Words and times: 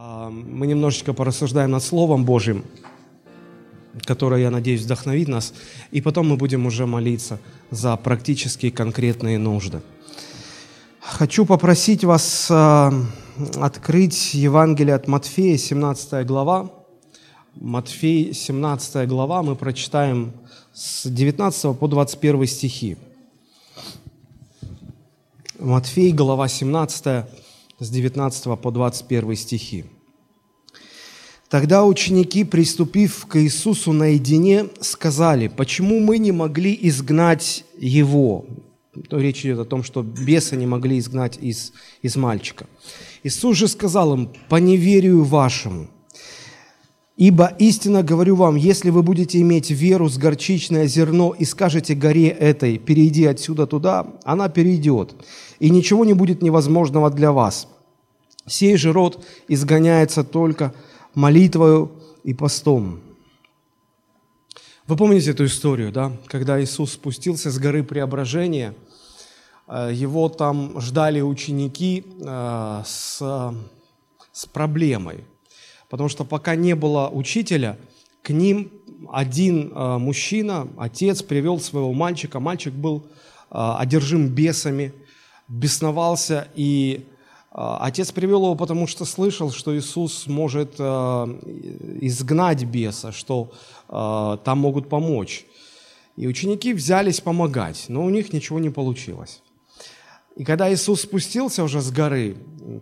Мы 0.00 0.66
немножечко 0.66 1.12
порассуждаем 1.12 1.72
над 1.72 1.82
Словом 1.82 2.24
Божьим, 2.24 2.64
которое, 4.06 4.40
я 4.40 4.50
надеюсь, 4.50 4.80
вдохновит 4.80 5.28
нас, 5.28 5.52
и 5.90 6.00
потом 6.00 6.30
мы 6.30 6.36
будем 6.38 6.64
уже 6.64 6.86
молиться 6.86 7.38
за 7.70 7.94
практические 7.98 8.72
конкретные 8.72 9.36
нужды. 9.38 9.82
Хочу 11.00 11.44
попросить 11.44 12.02
вас 12.02 12.50
открыть 13.60 14.32
Евангелие 14.32 14.94
от 14.94 15.06
Матфея, 15.06 15.58
17 15.58 16.26
глава. 16.26 16.70
Матфей, 17.56 18.32
17 18.32 19.06
глава, 19.06 19.42
мы 19.42 19.54
прочитаем 19.54 20.32
с 20.72 21.10
19 21.10 21.78
по 21.78 21.88
21 21.88 22.46
стихи. 22.46 22.96
Матфей, 25.58 26.12
глава 26.12 26.48
17, 26.48 27.26
с 27.80 27.90
19 27.90 28.60
по 28.60 28.70
21 28.70 29.36
стихи. 29.36 29.84
Тогда 31.48 31.84
ученики, 31.84 32.44
приступив 32.44 33.26
к 33.26 33.42
Иисусу 33.42 33.92
наедине, 33.92 34.66
сказали, 34.80 35.48
почему 35.48 35.98
мы 35.98 36.18
не 36.18 36.30
могли 36.30 36.78
изгнать 36.82 37.64
его? 37.76 38.46
Речь 39.10 39.44
идет 39.44 39.58
о 39.58 39.64
том, 39.64 39.82
что 39.82 40.02
беса 40.02 40.54
не 40.54 40.66
могли 40.66 40.98
изгнать 40.98 41.38
из, 41.40 41.72
из 42.02 42.14
мальчика. 42.14 42.66
Иисус 43.24 43.56
же 43.56 43.66
сказал 43.66 44.14
им, 44.14 44.30
по 44.48 44.56
неверию 44.56 45.24
вашему, 45.24 45.88
Ибо 47.20 47.52
истинно 47.58 48.02
говорю 48.02 48.34
вам, 48.34 48.56
если 48.56 48.88
вы 48.88 49.02
будете 49.02 49.42
иметь 49.42 49.70
веру 49.70 50.08
с 50.08 50.16
горчичное 50.16 50.86
зерно 50.86 51.34
и 51.38 51.44
скажете 51.44 51.94
горе 51.94 52.28
этой, 52.28 52.78
перейди 52.78 53.26
отсюда 53.26 53.66
туда, 53.66 54.06
она 54.24 54.48
перейдет, 54.48 55.14
и 55.58 55.68
ничего 55.68 56.06
не 56.06 56.14
будет 56.14 56.40
невозможного 56.40 57.10
для 57.10 57.30
вас. 57.30 57.68
Сей 58.46 58.78
же 58.78 58.94
род 58.94 59.22
изгоняется 59.48 60.24
только 60.24 60.72
молитвою 61.14 61.92
и 62.24 62.32
постом. 62.32 63.00
Вы 64.86 64.96
помните 64.96 65.32
эту 65.32 65.44
историю, 65.44 65.92
да? 65.92 66.12
Когда 66.26 66.58
Иисус 66.58 66.92
спустился 66.92 67.50
с 67.50 67.58
горы 67.58 67.84
Преображения, 67.84 68.74
э, 69.68 69.90
его 69.92 70.30
там 70.30 70.80
ждали 70.80 71.20
ученики 71.20 72.02
э, 72.18 72.82
с, 72.86 73.18
с 74.32 74.46
проблемой. 74.46 75.26
Потому 75.90 76.08
что 76.08 76.24
пока 76.24 76.54
не 76.54 76.74
было 76.74 77.10
учителя, 77.12 77.76
к 78.22 78.30
ним 78.30 78.72
один 79.10 79.72
э, 79.74 79.98
мужчина, 79.98 80.68
отец, 80.78 81.22
привел 81.22 81.60
своего 81.60 81.92
мальчика. 81.92 82.40
Мальчик 82.40 82.72
был 82.72 83.04
одержим 83.50 84.28
бесами, 84.28 84.92
бесновался 85.48 86.46
и 86.54 87.04
а, 87.50 87.78
отец 87.84 88.12
привел 88.12 88.44
его, 88.44 88.54
потому 88.54 88.86
что 88.86 89.04
слышал, 89.04 89.50
что 89.50 89.76
Иисус 89.76 90.28
может 90.28 90.78
изгнать 90.78 92.62
беса, 92.62 93.10
что 93.10 93.50
там 93.88 94.58
могут 94.58 94.88
помочь. 94.88 95.46
И 96.16 96.28
ученики 96.28 96.72
взялись 96.72 97.20
помогать, 97.20 97.86
но 97.88 98.04
у 98.04 98.10
них 98.10 98.32
ничего 98.32 98.60
не 98.60 98.70
получилось. 98.70 99.42
И 100.36 100.44
когда 100.44 100.72
Иисус 100.72 101.02
спустился 101.02 101.62
уже 101.64 101.80
с 101.80 101.90
горы, 101.90 102.36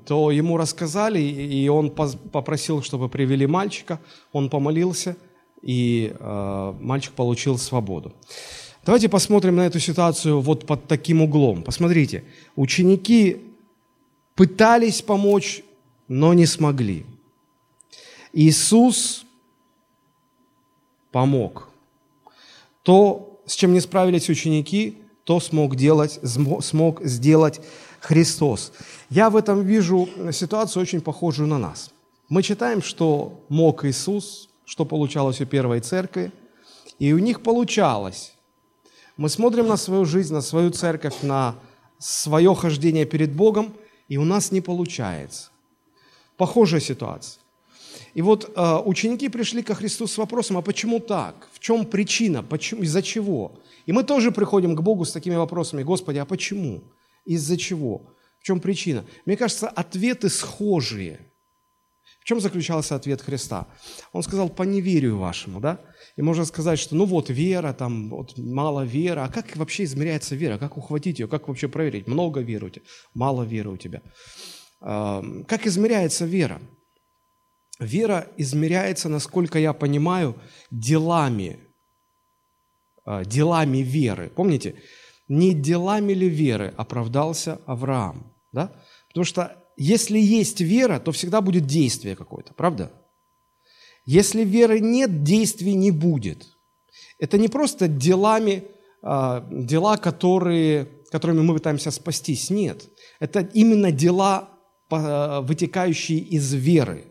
то 0.06 0.30
ему 0.30 0.56
рассказали, 0.56 1.20
и 1.20 1.68
он 1.68 1.90
попросил, 1.90 2.82
чтобы 2.82 3.08
привели 3.08 3.46
мальчика, 3.46 4.00
он 4.32 4.50
помолился, 4.50 5.16
и 5.62 6.14
мальчик 6.80 7.12
получил 7.14 7.58
свободу. 7.58 8.12
Давайте 8.84 9.08
посмотрим 9.08 9.56
на 9.56 9.66
эту 9.66 9.80
ситуацию 9.80 10.40
вот 10.40 10.66
под 10.66 10.86
таким 10.86 11.22
углом. 11.22 11.62
Посмотрите, 11.62 12.24
ученики 12.54 13.38
пытались 14.34 15.02
помочь, 15.02 15.62
но 16.06 16.32
не 16.34 16.46
смогли. 16.46 17.04
Иисус 18.32 19.24
помог. 21.10 21.70
То, 22.82 23.40
с 23.46 23.54
чем 23.54 23.72
не 23.72 23.80
справились 23.80 24.30
ученики, 24.30 24.98
то 25.28 25.40
смог, 25.40 25.76
делать, 25.76 26.18
смог 26.60 27.04
сделать 27.04 27.60
Христос. 28.00 28.72
Я 29.10 29.28
в 29.28 29.36
этом 29.36 29.62
вижу 29.62 30.08
ситуацию 30.32 30.82
очень 30.82 31.00
похожую 31.00 31.48
на 31.48 31.58
нас. 31.58 31.90
Мы 32.30 32.42
читаем, 32.42 32.80
что 32.80 33.44
мог 33.50 33.84
Иисус, 33.84 34.48
что 34.64 34.86
получалось 34.86 35.40
у 35.40 35.46
первой 35.46 35.80
церкви, 35.80 36.32
и 36.98 37.12
у 37.12 37.18
них 37.18 37.42
получалось. 37.42 38.32
Мы 39.18 39.28
смотрим 39.28 39.68
на 39.68 39.76
свою 39.76 40.06
жизнь, 40.06 40.32
на 40.32 40.40
свою 40.40 40.70
церковь, 40.70 41.22
на 41.22 41.54
свое 41.98 42.54
хождение 42.54 43.04
перед 43.04 43.32
Богом– 43.32 43.72
и 44.08 44.16
у 44.16 44.24
нас 44.24 44.50
не 44.50 44.60
получается. 44.60 45.50
Похожая 46.36 46.80
ситуация. 46.80 47.40
И 48.18 48.22
вот 48.22 48.50
э, 48.56 48.78
ученики 48.84 49.28
пришли 49.28 49.62
ко 49.62 49.76
Христу 49.76 50.08
с 50.08 50.18
вопросом, 50.18 50.56
а 50.56 50.62
почему 50.62 50.98
так? 50.98 51.48
В 51.52 51.60
чем 51.60 51.86
причина? 51.86 52.42
Почему? 52.42 52.82
Из-за 52.82 53.00
чего? 53.00 53.60
И 53.86 53.92
мы 53.92 54.02
тоже 54.02 54.32
приходим 54.32 54.74
к 54.74 54.82
Богу 54.82 55.04
с 55.04 55.12
такими 55.12 55.36
вопросами. 55.36 55.84
Господи, 55.84 56.18
а 56.18 56.24
почему? 56.24 56.82
Из-за 57.24 57.56
чего? 57.56 58.16
В 58.40 58.42
чем 58.42 58.58
причина? 58.58 59.04
Мне 59.24 59.36
кажется, 59.36 59.68
ответы 59.68 60.30
схожие. 60.30 61.20
В 62.20 62.24
чем 62.24 62.40
заключался 62.40 62.96
ответ 62.96 63.22
Христа? 63.22 63.68
Он 64.12 64.24
сказал, 64.24 64.48
по 64.48 64.64
неверию 64.64 65.16
вашему, 65.16 65.60
да? 65.60 65.78
И 66.16 66.22
можно 66.22 66.44
сказать, 66.44 66.80
что 66.80 66.96
ну 66.96 67.04
вот 67.04 67.30
вера, 67.30 67.72
там 67.72 68.10
вот 68.10 68.36
мало 68.36 68.84
вера. 68.84 69.26
А 69.26 69.28
как 69.28 69.56
вообще 69.56 69.84
измеряется 69.84 70.34
вера? 70.34 70.58
Как 70.58 70.76
ухватить 70.76 71.20
ее? 71.20 71.28
Как 71.28 71.46
вообще 71.46 71.68
проверить? 71.68 72.08
Много 72.08 72.40
веры 72.40 72.66
у 72.66 72.70
тебя, 72.70 72.84
мало 73.14 73.44
веры 73.44 73.70
у 73.70 73.76
тебя. 73.76 74.02
Как 74.80 75.68
измеряется 75.68 76.26
вера? 76.26 76.60
Вера 77.78 78.26
измеряется, 78.36 79.08
насколько 79.08 79.58
я 79.58 79.72
понимаю, 79.72 80.34
делами, 80.70 81.60
а, 83.04 83.24
делами 83.24 83.78
веры. 83.78 84.30
Помните, 84.34 84.74
не 85.28 85.54
делами 85.54 86.12
ли 86.12 86.28
веры 86.28 86.74
оправдался 86.76 87.60
Авраам? 87.66 88.34
Да? 88.52 88.72
Потому 89.08 89.24
что 89.24 89.64
если 89.76 90.18
есть 90.18 90.60
вера, 90.60 90.98
то 90.98 91.12
всегда 91.12 91.40
будет 91.40 91.66
действие 91.66 92.16
какое-то, 92.16 92.52
правда? 92.52 92.90
Если 94.04 94.42
веры 94.42 94.80
нет, 94.80 95.22
действий 95.22 95.74
не 95.74 95.92
будет. 95.92 96.48
Это 97.20 97.38
не 97.38 97.46
просто 97.46 97.86
делами, 97.86 98.64
а, 99.02 99.46
дела, 99.52 99.98
которые, 99.98 100.88
которыми 101.12 101.42
мы 101.42 101.54
пытаемся 101.54 101.92
спастись. 101.92 102.50
Нет. 102.50 102.88
Это 103.20 103.40
именно 103.40 103.92
дела, 103.92 104.50
вытекающие 104.90 106.18
из 106.18 106.52
веры. 106.54 107.07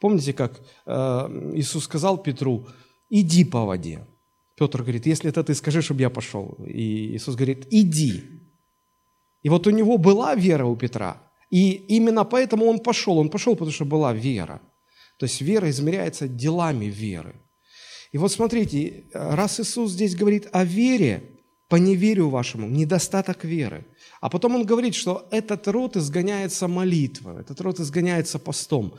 Помните, 0.00 0.32
как 0.32 0.60
а, 0.84 1.30
Иисус 1.54 1.84
сказал 1.84 2.22
Петру, 2.22 2.66
иди 3.10 3.44
по 3.44 3.64
воде. 3.64 4.06
Петр 4.56 4.82
говорит, 4.82 5.06
если 5.06 5.30
это 5.30 5.42
ты, 5.44 5.54
скажи, 5.54 5.82
чтобы 5.82 6.00
я 6.00 6.10
пошел. 6.10 6.56
И 6.66 7.16
Иисус 7.16 7.34
говорит, 7.34 7.66
иди. 7.70 8.24
И 9.42 9.48
вот 9.48 9.66
у 9.66 9.70
него 9.70 9.98
была 9.98 10.34
вера 10.34 10.64
у 10.64 10.76
Петра. 10.76 11.22
И 11.50 11.72
именно 11.96 12.24
поэтому 12.24 12.66
он 12.66 12.78
пошел. 12.78 13.18
Он 13.18 13.28
пошел, 13.28 13.54
потому 13.54 13.72
что 13.72 13.84
была 13.84 14.12
вера. 14.12 14.60
То 15.18 15.26
есть 15.26 15.40
вера 15.40 15.68
измеряется 15.68 16.28
делами 16.28 16.86
веры. 16.86 17.34
И 18.12 18.18
вот 18.18 18.32
смотрите, 18.32 19.04
раз 19.12 19.60
Иисус 19.60 19.92
здесь 19.92 20.16
говорит 20.16 20.48
о 20.52 20.64
вере, 20.64 21.22
по 21.68 21.76
неверию 21.76 22.30
вашему, 22.30 22.68
недостаток 22.68 23.44
веры. 23.44 23.84
А 24.20 24.28
потом 24.30 24.54
он 24.54 24.64
говорит, 24.64 24.94
что 24.94 25.26
этот 25.30 25.68
род 25.68 25.96
изгоняется 25.96 26.68
молитвой, 26.68 27.40
этот 27.40 27.60
род 27.60 27.80
изгоняется 27.80 28.38
постом. 28.38 28.94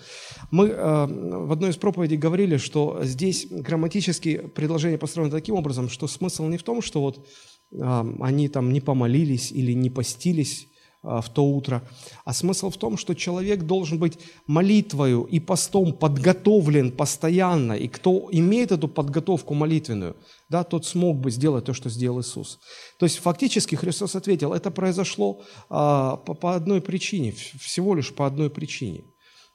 Мы 0.51 0.67
э, 0.67 1.05
в 1.07 1.51
одной 1.51 1.72
из 1.72 1.78
проповедей 1.78 2.17
говорили, 2.17 2.57
что 2.57 3.00
здесь 3.03 3.47
грамматически 3.50 4.38
предложение 4.55 4.97
построено 4.97 5.31
таким 5.31 5.55
образом, 5.55 5.89
что 5.89 6.07
смысл 6.07 6.47
не 6.47 6.57
в 6.57 6.63
том, 6.63 6.81
что 6.81 7.01
вот 7.01 7.28
э, 7.72 8.03
они 8.19 8.47
там 8.50 8.72
не 8.72 8.81
помолились 8.81 9.51
или 9.51 9.73
не 9.73 9.89
постились, 9.89 10.67
в 11.03 11.25
то 11.34 11.44
утро. 11.44 11.88
А 12.25 12.34
смысл 12.34 12.69
в 12.69 12.78
том, 12.78 12.97
что 12.97 13.13
человек 13.13 13.63
должен 13.63 14.00
быть 14.00 14.19
молитвою 14.46 15.24
и 15.24 15.40
постом 15.40 15.94
подготовлен 15.94 16.91
постоянно. 16.91 17.73
И 17.73 17.88
кто 17.88 18.28
имеет 18.32 18.72
эту 18.72 18.88
подготовку 18.88 19.53
молитвенную, 19.53 20.17
да, 20.49 20.64
тот 20.64 20.85
смог 20.85 21.17
бы 21.20 21.32
сделать 21.32 21.66
то, 21.66 21.73
что 21.73 21.90
сделал 21.90 22.22
Иисус. 22.22 22.59
То 22.99 23.05
есть 23.05 23.20
фактически 23.20 23.76
Христос 23.76 24.16
ответил, 24.16 24.53
это 24.53 24.72
произошло 24.72 25.44
а, 25.70 26.17
по, 26.17 26.34
по 26.34 26.55
одной 26.55 26.82
причине, 26.82 27.32
всего 27.32 27.96
лишь 27.96 28.14
по 28.14 28.26
одной 28.26 28.50
причине. 28.50 29.03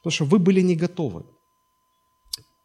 Потому 0.01 0.11
что 0.11 0.25
вы 0.25 0.39
были 0.39 0.61
не 0.61 0.75
готовы. 0.75 1.25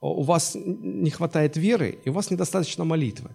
У 0.01 0.23
вас 0.23 0.53
не 0.55 1.11
хватает 1.11 1.57
веры, 1.57 1.99
и 2.05 2.11
у 2.11 2.13
вас 2.13 2.31
недостаточно 2.31 2.85
молитвы. 2.85 3.35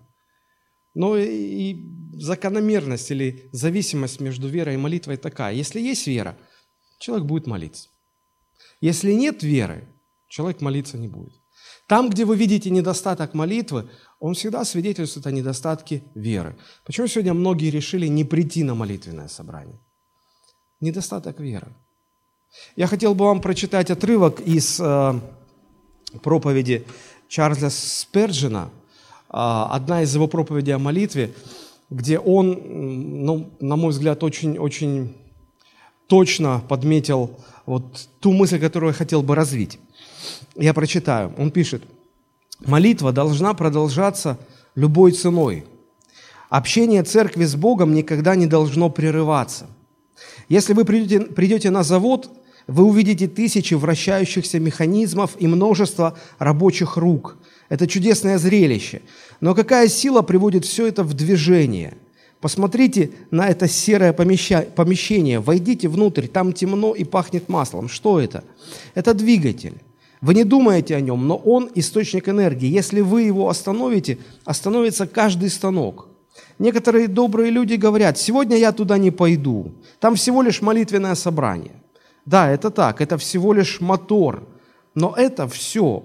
Но 0.94 1.18
и 1.18 1.76
закономерность 2.14 3.10
или 3.12 3.50
зависимость 3.52 4.20
между 4.20 4.48
верой 4.48 4.76
и 4.76 4.78
молитвой 4.78 5.18
такая. 5.18 5.54
Если 5.54 5.80
есть 5.80 6.08
вера, 6.08 6.38
человек 7.00 7.26
будет 7.28 7.48
молиться. 7.48 7.90
Если 8.82 9.14
нет 9.14 9.44
веры, 9.44 9.88
человек 10.30 10.62
молиться 10.62 10.98
не 10.98 11.08
будет. 11.08 11.34
Там, 11.88 12.10
где 12.10 12.26
вы 12.26 12.36
видите 12.36 12.70
недостаток 12.70 13.34
молитвы, 13.34 13.90
он 14.20 14.36
всегда 14.36 14.64
свидетельствует 14.66 15.28
о 15.28 15.32
недостатке 15.32 16.04
веры. 16.16 16.58
Почему 16.86 17.08
сегодня 17.08 17.34
многие 17.34 17.70
решили 17.70 18.08
не 18.08 18.24
прийти 18.24 18.64
на 18.64 18.76
молитвенное 18.76 19.28
собрание? 19.28 19.80
Недостаток 20.80 21.40
веры. 21.40 21.76
Я 22.76 22.88
хотел 22.88 23.16
бы 23.16 23.26
вам 23.26 23.42
прочитать 23.42 23.90
отрывок 23.90 24.40
из 24.40 24.80
э, 24.80 25.20
проповеди 26.22 26.86
Чарльза 27.28 27.70
Сперджина, 27.70 28.70
одна 29.34 30.04
из 30.04 30.14
его 30.14 30.28
проповедей 30.28 30.76
о 30.76 30.80
молитве, 30.80 31.34
где 31.90 32.20
он, 32.20 33.26
ну, 33.26 33.50
на 33.60 33.76
мой 33.76 33.90
взгляд, 33.90 34.24
очень-очень 34.24 35.16
точно 36.08 36.62
подметил 36.70 37.32
вот 37.66 38.08
ту 38.20 38.32
мысль, 38.32 38.60
которую 38.60 38.92
я 38.92 38.94
хотел 38.94 39.24
бы 39.24 39.36
развить. 39.36 39.80
Я 40.56 40.74
прочитаю. 40.74 41.34
Он 41.38 41.50
пишет, 41.50 41.84
молитва 42.66 43.12
должна 43.12 43.54
продолжаться 43.54 44.38
любой 44.76 45.12
ценой. 45.12 45.66
Общение 46.50 47.04
церкви 47.04 47.46
с 47.46 47.56
Богом 47.56 47.94
никогда 47.96 48.36
не 48.36 48.46
должно 48.46 48.90
прерываться. 48.90 49.68
Если 50.50 50.74
вы 50.74 50.86
придете, 50.86 51.22
придете 51.22 51.72
на 51.72 51.82
завод, 51.84 52.30
вы 52.68 52.84
увидите 52.84 53.28
тысячи 53.28 53.74
вращающихся 53.74 54.60
механизмов 54.60 55.36
и 55.40 55.48
множество 55.48 56.18
рабочих 56.38 56.98
рук. 56.98 57.38
Это 57.74 57.88
чудесное 57.88 58.38
зрелище. 58.38 59.02
Но 59.42 59.56
какая 59.56 59.88
сила 59.88 60.22
приводит 60.22 60.64
все 60.64 60.86
это 60.86 61.04
в 61.04 61.16
движение? 61.16 61.96
Посмотрите 62.40 63.10
на 63.32 63.50
это 63.50 63.68
серое 63.68 64.14
помещение, 64.14 65.40
войдите 65.40 65.88
внутрь, 65.88 66.28
там 66.28 66.54
темно 66.54 66.94
и 66.94 67.04
пахнет 67.04 67.50
маслом. 67.50 67.90
Что 67.90 68.20
это? 68.20 68.44
Это 68.94 69.16
двигатель. 69.16 69.74
Вы 70.22 70.36
не 70.36 70.44
думаете 70.44 70.96
о 70.96 71.02
нем, 71.02 71.28
но 71.28 71.36
он 71.36 71.68
источник 71.74 72.30
энергии. 72.30 72.68
Если 72.68 73.02
вы 73.02 73.24
его 73.24 73.50
остановите, 73.50 74.20
остановится 74.46 75.08
каждый 75.08 75.50
станок. 75.50 76.10
Некоторые 76.60 77.08
добрые 77.08 77.50
люди 77.50 77.74
говорят, 77.74 78.20
сегодня 78.20 78.56
я 78.56 78.72
туда 78.72 79.00
не 79.00 79.10
пойду, 79.10 79.72
там 80.00 80.14
всего 80.14 80.44
лишь 80.44 80.62
молитвенное 80.62 81.16
собрание. 81.16 81.74
Да, 82.28 82.52
это 82.52 82.70
так, 82.70 83.02
это 83.02 83.18
всего 83.18 83.52
лишь 83.52 83.82
мотор, 83.82 84.48
но 84.94 85.16
это 85.18 85.48
все. 85.48 86.04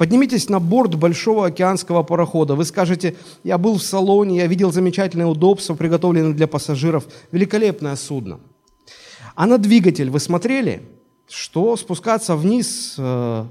Поднимитесь 0.00 0.48
на 0.48 0.60
борт 0.60 0.94
большого 0.94 1.44
океанского 1.44 2.02
парохода. 2.02 2.54
Вы 2.54 2.64
скажете, 2.64 3.16
я 3.44 3.58
был 3.58 3.76
в 3.76 3.82
салоне, 3.82 4.38
я 4.38 4.46
видел 4.46 4.72
замечательные 4.72 5.26
удобства, 5.26 5.74
приготовленные 5.74 6.32
для 6.32 6.46
пассажиров. 6.46 7.04
Великолепное 7.32 7.94
судно. 7.96 8.40
А 9.34 9.44
на 9.44 9.58
двигатель 9.58 10.08
вы 10.08 10.18
смотрели? 10.18 10.80
что 11.30 11.76
спускаться 11.76 12.34
вниз 12.34 12.96
э, 12.98 13.44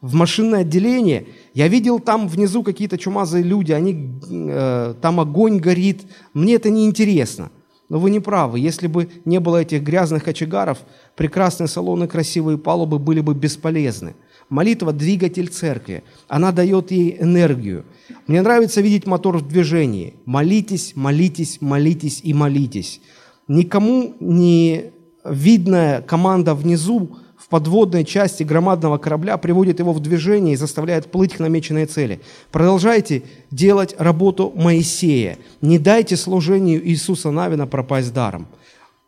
в 0.00 0.14
машинное 0.14 0.60
отделение, 0.60 1.28
я 1.54 1.68
видел 1.68 1.98
там 1.98 2.28
внизу 2.28 2.62
какие-то 2.62 2.98
чумазые 2.98 3.42
люди, 3.42 3.72
они, 3.72 4.10
э, 4.28 4.94
там 5.00 5.20
огонь 5.20 5.58
горит, 5.58 6.02
мне 6.34 6.54
это 6.54 6.68
не 6.68 6.84
интересно. 6.84 7.50
Но 7.88 8.00
вы 8.00 8.10
не 8.10 8.18
правы, 8.18 8.58
если 8.58 8.88
бы 8.88 9.08
не 9.24 9.38
было 9.38 9.62
этих 9.62 9.82
грязных 9.82 10.26
очагаров, 10.26 10.78
прекрасные 11.14 11.68
салоны, 11.68 12.08
красивые 12.08 12.58
палубы 12.58 12.98
были 12.98 13.20
бы 13.20 13.32
бесполезны. 13.32 14.16
Молитва– 14.48 14.92
двигатель 14.94 15.48
церкви, 15.48 16.04
она 16.28 16.52
дает 16.52 16.92
ей 16.92 17.16
энергию. 17.20 17.84
Мне 18.28 18.42
нравится 18.42 18.80
видеть 18.80 19.06
мотор 19.06 19.38
в 19.38 19.48
движении. 19.48 20.14
Молитесь, 20.24 20.92
молитесь, 20.94 21.58
молитесь 21.60 22.20
и 22.22 22.32
молитесь. 22.32 23.00
Никому 23.48 24.14
не 24.20 24.92
видная 25.24 26.00
команда 26.00 26.54
внизу 26.54 27.16
в 27.36 27.48
подводной 27.48 28.04
части 28.04 28.42
громадного 28.42 28.98
корабля 28.98 29.36
приводит 29.36 29.78
его 29.78 29.92
в 29.92 30.00
движение 30.00 30.54
и 30.54 30.56
заставляет 30.56 31.10
плыть 31.10 31.34
к 31.34 31.38
намеченной 31.40 31.86
цели. 31.86 32.20
Продолжайте 32.50 33.24
делать 33.50 33.94
работу 33.98 34.52
Моисея. 34.54 35.38
Не 35.60 35.78
дайте 35.78 36.16
служению 36.16 36.86
Иисуса 36.88 37.30
Навина 37.30 37.66
пропасть 37.66 38.12
даром. 38.12 38.46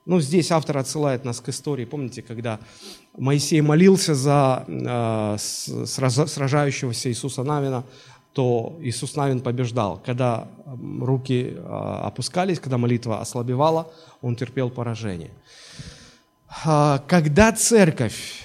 Ну, 0.08 0.20
здесь 0.20 0.50
автор 0.50 0.78
отсылает 0.78 1.26
нас 1.26 1.38
к 1.38 1.50
истории. 1.50 1.84
Помните, 1.84 2.22
когда 2.22 2.60
Моисей 3.18 3.60
молился 3.60 4.14
за 4.14 4.64
э, 4.66 5.36
сражающегося 5.38 7.10
Иисуса 7.10 7.42
Навина, 7.42 7.84
то 8.32 8.78
Иисус 8.80 9.16
Навин 9.16 9.40
побеждал. 9.40 10.00
Когда 10.02 10.48
руки 10.98 11.52
э, 11.54 11.60
опускались, 12.04 12.58
когда 12.58 12.78
молитва 12.78 13.20
ослабевала, 13.20 13.92
он 14.22 14.34
терпел 14.34 14.70
поражение. 14.70 15.30
А, 16.64 17.04
когда 17.06 17.52
церковь 17.52 18.44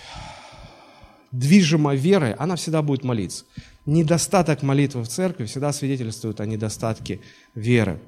движима 1.31 1.95
верой, 1.95 2.33
она 2.33 2.57
всегда 2.57 2.81
будет 2.81 3.05
молиться. 3.05 3.45
Недостаток 3.85 4.63
молитвы 4.63 5.03
в 5.03 5.07
церкви 5.07 5.45
всегда 5.45 5.71
свидетельствует 5.71 6.41
о 6.41 6.45
недостатке 6.45 7.21
веры. 7.55 8.01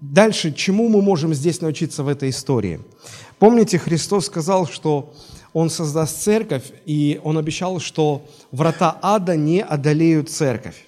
Дальше, 0.00 0.52
чему 0.52 0.88
мы 0.88 1.02
можем 1.02 1.34
здесь 1.34 1.60
научиться 1.60 2.02
в 2.02 2.08
этой 2.08 2.30
истории? 2.30 2.80
Помните, 3.38 3.78
Христос 3.78 4.26
сказал, 4.26 4.66
что 4.66 5.12
Он 5.52 5.68
создаст 5.68 6.22
церковь, 6.22 6.72
и 6.86 7.20
Он 7.22 7.36
обещал, 7.36 7.80
что 7.80 8.22
врата 8.50 8.98
ада 9.02 9.36
не 9.36 9.60
одолеют 9.62 10.30
церковь. 10.30 10.86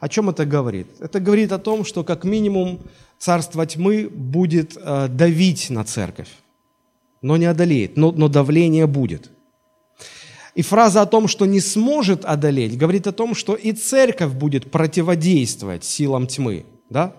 О 0.00 0.08
чем 0.08 0.28
это 0.30 0.44
говорит? 0.44 0.88
Это 0.98 1.20
говорит 1.20 1.52
о 1.52 1.58
том, 1.58 1.84
что 1.84 2.02
как 2.02 2.24
минимум 2.24 2.80
царство 3.18 3.64
тьмы 3.64 4.08
будет 4.08 4.76
э, 4.76 5.08
давить 5.08 5.70
на 5.70 5.84
церковь, 5.84 6.28
но 7.22 7.36
не 7.36 7.46
одолеет, 7.46 7.96
но, 7.96 8.10
но 8.10 8.28
давление 8.28 8.86
будет. 8.86 9.30
И 10.54 10.62
фраза 10.62 11.02
о 11.02 11.06
том, 11.06 11.28
что 11.28 11.46
не 11.46 11.60
сможет 11.60 12.24
одолеть, 12.24 12.76
говорит 12.76 13.06
о 13.06 13.12
том, 13.12 13.36
что 13.36 13.54
и 13.54 13.72
церковь 13.72 14.32
будет 14.32 14.70
противодействовать 14.72 15.84
силам 15.84 16.26
тьмы. 16.26 16.64
Да? 16.90 17.14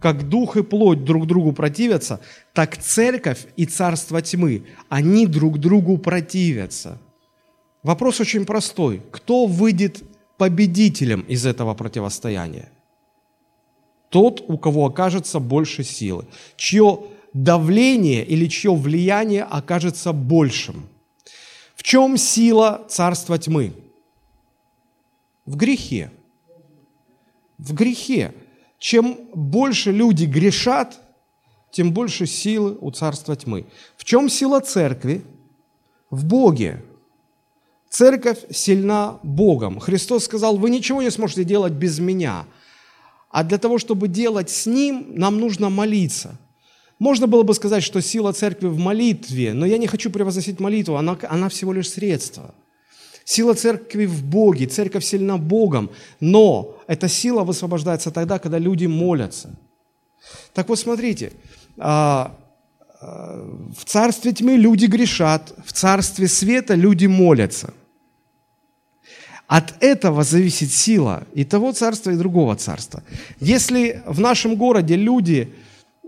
Как 0.00 0.28
дух 0.28 0.56
и 0.56 0.62
плоть 0.62 1.04
друг 1.04 1.26
другу 1.26 1.52
противятся, 1.52 2.20
так 2.52 2.76
церковь 2.76 3.46
и 3.56 3.66
царство 3.66 4.22
тьмы, 4.22 4.64
они 4.88 5.26
друг 5.26 5.58
другу 5.58 5.98
противятся. 5.98 6.98
Вопрос 7.82 8.20
очень 8.20 8.44
простой. 8.44 9.02
Кто 9.10 9.46
выйдет 9.46 10.02
победителем 10.36 11.22
из 11.22 11.46
этого 11.46 11.74
противостояния? 11.74 12.68
тот, 14.10 14.42
у 14.48 14.58
кого 14.58 14.86
окажется 14.86 15.38
больше 15.38 15.84
силы, 15.84 16.26
чье 16.56 17.04
давление 17.32 18.24
или 18.24 18.46
чье 18.46 18.74
влияние 18.74 19.44
окажется 19.44 20.12
большим. 20.12 20.88
В 21.74 21.82
чем 21.82 22.16
сила 22.16 22.86
царства 22.88 23.38
тьмы? 23.38 23.72
В 25.46 25.56
грехе. 25.56 26.10
В 27.58 27.74
грехе. 27.74 28.34
Чем 28.78 29.18
больше 29.34 29.92
люди 29.92 30.24
грешат, 30.24 31.00
тем 31.70 31.92
больше 31.92 32.26
силы 32.26 32.76
у 32.80 32.90
царства 32.90 33.36
тьмы. 33.36 33.66
В 33.96 34.04
чем 34.04 34.28
сила 34.28 34.60
церкви? 34.60 35.22
В 36.10 36.24
Боге. 36.24 36.82
Церковь 37.90 38.38
сильна 38.50 39.18
Богом. 39.22 39.80
Христос 39.80 40.24
сказал, 40.24 40.56
вы 40.56 40.70
ничего 40.70 41.02
не 41.02 41.10
сможете 41.10 41.44
делать 41.44 41.72
без 41.72 41.98
меня– 41.98 42.46
а 43.30 43.44
для 43.44 43.58
того, 43.58 43.78
чтобы 43.78 44.08
делать 44.08 44.50
с 44.50 44.66
Ним, 44.66 45.12
нам 45.14 45.38
нужно 45.38 45.68
молиться. 45.68 46.38
Можно 46.98 47.26
было 47.26 47.42
бы 47.42 47.54
сказать, 47.54 47.84
что 47.84 48.00
сила 48.00 48.32
церкви 48.32 48.66
в 48.66 48.78
молитве, 48.78 49.52
но 49.52 49.66
я 49.66 49.78
не 49.78 49.86
хочу 49.86 50.10
превозносить 50.10 50.58
молитву, 50.58 50.96
она, 50.96 51.16
она 51.28 51.48
всего 51.48 51.72
лишь 51.72 51.90
средство. 51.90 52.54
Сила 53.28 53.52
церкви 53.52 54.06
в 54.06 54.24
Боге, 54.24 54.66
церковь 54.66 55.04
сильна 55.04 55.36
Богом, 55.36 55.90
но 56.18 56.78
эта 56.86 57.08
сила 57.08 57.44
высвобождается 57.44 58.10
тогда, 58.10 58.38
когда 58.38 58.58
люди 58.58 58.86
молятся. 58.86 59.50
Так 60.54 60.70
вот, 60.70 60.78
смотрите, 60.78 61.32
а, 61.76 62.34
а, 63.02 63.46
в 63.78 63.84
царстве 63.84 64.32
тьмы 64.32 64.56
люди 64.56 64.86
грешат, 64.86 65.52
в 65.66 65.74
царстве 65.74 66.26
света 66.26 66.74
люди 66.74 67.04
молятся– 67.04 67.74
от 69.46 69.82
этого 69.82 70.24
зависит 70.24 70.70
сила 70.72 71.26
и 71.34 71.44
того 71.44 71.72
царства, 71.72 72.10
и 72.10 72.16
другого 72.16 72.54
царства. 72.56 73.02
Если 73.40 74.02
в 74.06 74.20
нашем 74.20 74.56
городе 74.56 74.94
люди 74.94 75.54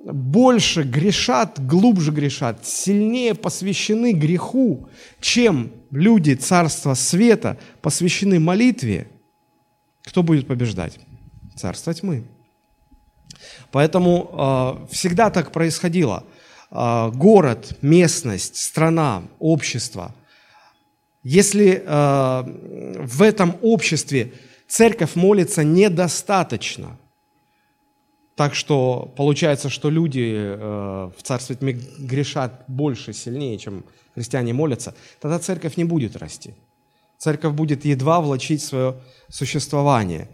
больше 0.05 0.83
грешат, 0.83 1.59
глубже 1.67 2.13
грешат, 2.13 2.67
сильнее 2.67 3.35
посвящены 3.35 4.13
греху, 4.13 4.89
чем 5.21 5.71
люди 5.91 6.35
царства 6.35 6.95
света 6.95 7.59
посвящены 7.83 8.39
молитве, 8.41 9.09
кто 10.05 10.23
будет 10.23 10.47
побеждать? 10.47 10.99
Царство 11.57 11.93
тьмы. 11.93 12.25
Поэтому 13.71 14.87
э, 14.89 14.93
всегда 14.93 15.31
так 15.31 15.53
происходило. 15.53 16.25
Э, 16.71 17.11
город, 17.13 17.79
местность, 17.83 18.57
страна, 18.57 19.23
общество– 19.39 20.15
если 21.23 21.83
э, 21.85 22.43
в 23.03 23.23
этом 23.23 23.57
обществе 23.61 24.33
церковь 24.67 25.17
молится 25.17 25.65
недостаточно, 25.65 26.99
так 28.41 28.55
что 28.55 29.13
получается, 29.19 29.69
что 29.69 29.91
люди 29.91 30.33
э, 30.33 31.11
в 31.15 31.23
Царстве 31.23 31.57
Тьмы 31.57 31.73
грешат 31.99 32.65
больше, 32.69 33.13
сильнее, 33.13 33.59
чем 33.59 33.85
христиане 34.15 34.55
молятся, 34.55 34.95
тогда 35.21 35.39
церковь 35.39 35.77
не 35.77 35.85
будет 35.85 36.17
расти. 36.17 36.55
Церковь 37.19 37.53
будет 37.53 37.85
едва 37.85 38.23
влачить 38.23 38.63
свое 38.63 38.95
существование. 39.29 40.31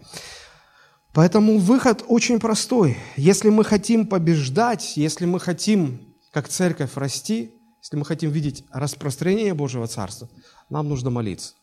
Поэтому 1.11 1.57
выход 1.57 2.05
очень 2.07 2.39
простой. 2.39 2.95
Если 3.17 3.49
мы 3.49 3.65
хотим 3.65 4.07
побеждать, 4.07 4.95
если 4.95 5.25
мы 5.25 5.41
хотим 5.41 6.15
как 6.31 6.47
церковь 6.47 6.95
расти, 6.95 7.51
если 7.81 7.97
мы 7.97 8.05
хотим 8.05 8.31
видеть 8.31 8.63
распространение 8.71 9.53
Божьего 9.53 9.85
Царства, 9.85 10.29
нам 10.69 10.87
нужно 10.87 11.09
молиться. 11.09 11.55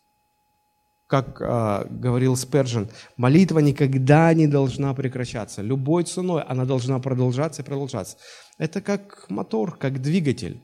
Как 1.06 1.40
э, 1.40 1.87
говорил 1.90 2.34
Спержин, 2.34 2.88
молитва 3.16 3.58
никогда 3.58 4.32
не 4.32 4.46
должна 4.46 4.94
прекращаться. 4.94 5.62
Любой 5.62 6.04
ценой 6.04 6.42
она 6.42 6.64
должна 6.64 6.99
продолжаться 6.99 7.62
и 7.62 7.64
продолжаться. 7.64 8.16
Это 8.58 8.80
как 8.80 9.26
мотор, 9.28 9.76
как 9.76 10.00
двигатель. 10.00 10.62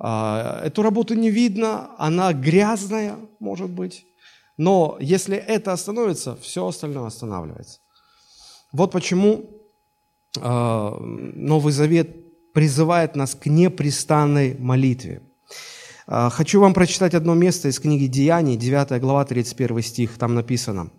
Э, 0.00 0.60
эту 0.64 0.82
работу 0.82 1.14
не 1.14 1.30
видно, 1.30 1.90
она 1.98 2.32
грязная, 2.32 3.16
может 3.40 3.70
быть. 3.70 4.06
Но 4.56 4.96
если 5.00 5.36
это 5.36 5.72
остановится, 5.72 6.36
все 6.36 6.66
остальное 6.66 7.06
останавливается. 7.06 7.80
Вот 8.72 8.92
почему 8.92 9.50
э, 10.36 10.96
Новый 11.00 11.72
Завет 11.72 12.52
призывает 12.52 13.16
нас 13.16 13.34
к 13.34 13.46
непрестанной 13.46 14.56
молитве. 14.58 15.22
А, 16.12 16.28
хочу 16.28 16.60
вам 16.60 16.74
прочитать 16.74 17.14
одно 17.14 17.34
место 17.34 17.68
из 17.68 17.78
книги 17.78 18.06
«Деяний», 18.06 18.56
9 18.56 19.00
глава, 19.00 19.24
31 19.24 19.80
стих. 19.80 20.18
Там 20.18 20.34
написано, 20.34 20.90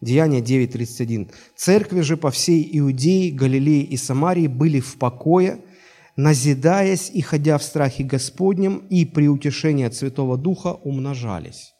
Деяния 0.00 0.40
9, 0.40 0.70
31. 0.70 1.32
«Церкви 1.56 2.02
же 2.02 2.16
по 2.16 2.30
всей 2.30 2.68
Иудее, 2.78 3.32
Галилее 3.32 3.82
и 3.82 3.96
Самарии 3.96 4.46
были 4.46 4.78
в 4.78 4.98
покое, 4.98 5.64
назидаясь 6.14 7.10
и 7.10 7.22
ходя 7.22 7.58
в 7.58 7.64
страхе 7.64 8.04
Господнем, 8.04 8.86
и 8.88 9.04
при 9.04 9.26
утешении 9.26 9.84
от 9.84 9.96
Святого 9.96 10.38
Духа 10.38 10.74
умножались». 10.74 11.74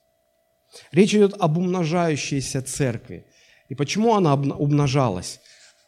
Речь 0.91 1.15
идет 1.15 1.37
об 1.39 1.59
умножающейся 1.59 2.63
церкви. 2.63 3.27
И 3.69 3.77
почему 3.77 4.17
она 4.17 4.35
умножалась? 4.35 5.39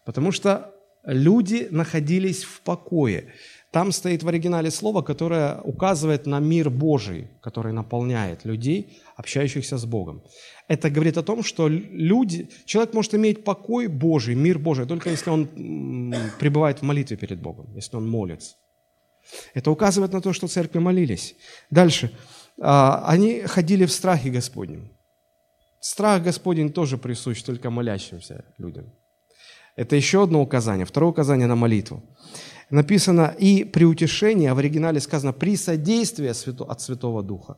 Потому 0.06 0.30
что 0.30 0.70
люди 1.04 1.66
находились 1.72 2.44
в 2.44 2.60
покое. 2.60 3.32
Там 3.74 3.90
стоит 3.92 4.22
в 4.22 4.28
оригинале 4.28 4.70
слово, 4.70 5.02
которое 5.02 5.60
указывает 5.64 6.26
на 6.26 6.38
мир 6.38 6.70
Божий, 6.70 7.26
который 7.42 7.72
наполняет 7.72 8.44
людей, 8.44 9.02
общающихся 9.16 9.78
с 9.78 9.84
Богом. 9.84 10.22
Это 10.68 10.90
говорит 10.90 11.18
о 11.18 11.22
том, 11.24 11.42
что 11.42 11.66
люди, 11.68 12.48
человек 12.66 12.94
может 12.94 13.14
иметь 13.14 13.42
покой 13.42 13.88
Божий, 13.88 14.36
мир 14.36 14.60
Божий, 14.60 14.86
только 14.86 15.10
если 15.10 15.30
он 15.30 15.48
пребывает 16.38 16.78
в 16.78 16.82
молитве 16.82 17.16
перед 17.16 17.40
Богом, 17.42 17.66
если 17.74 17.96
он 17.96 18.08
молится. 18.08 18.54
Это 19.54 19.72
указывает 19.72 20.12
на 20.12 20.20
то, 20.20 20.32
что 20.32 20.46
церкви 20.46 20.78
молились. 20.78 21.34
Дальше. 21.70 22.10
А, 22.60 23.02
они 23.08 23.40
ходили 23.40 23.86
в 23.86 23.90
страхе 23.90 24.30
Господнем. 24.30 24.88
Страх 25.80 26.22
Господень 26.22 26.72
тоже 26.72 26.96
присущ 26.96 27.42
только 27.42 27.70
молящимся 27.70 28.44
людям. 28.58 28.84
Это 29.76 29.96
еще 29.96 30.22
одно 30.22 30.40
указание. 30.40 30.86
Второе 30.86 31.10
указание 31.10 31.48
на 31.48 31.56
молитву. 31.56 32.02
Написано 32.70 33.34
«и 33.38 33.64
при 33.64 33.84
утешении», 33.84 34.48
а 34.48 34.54
в 34.54 34.58
оригинале 34.58 35.00
сказано 35.00 35.32
«при 35.32 35.56
содействии 35.56 36.28
от 36.28 36.80
Святого 36.80 37.22
Духа». 37.22 37.56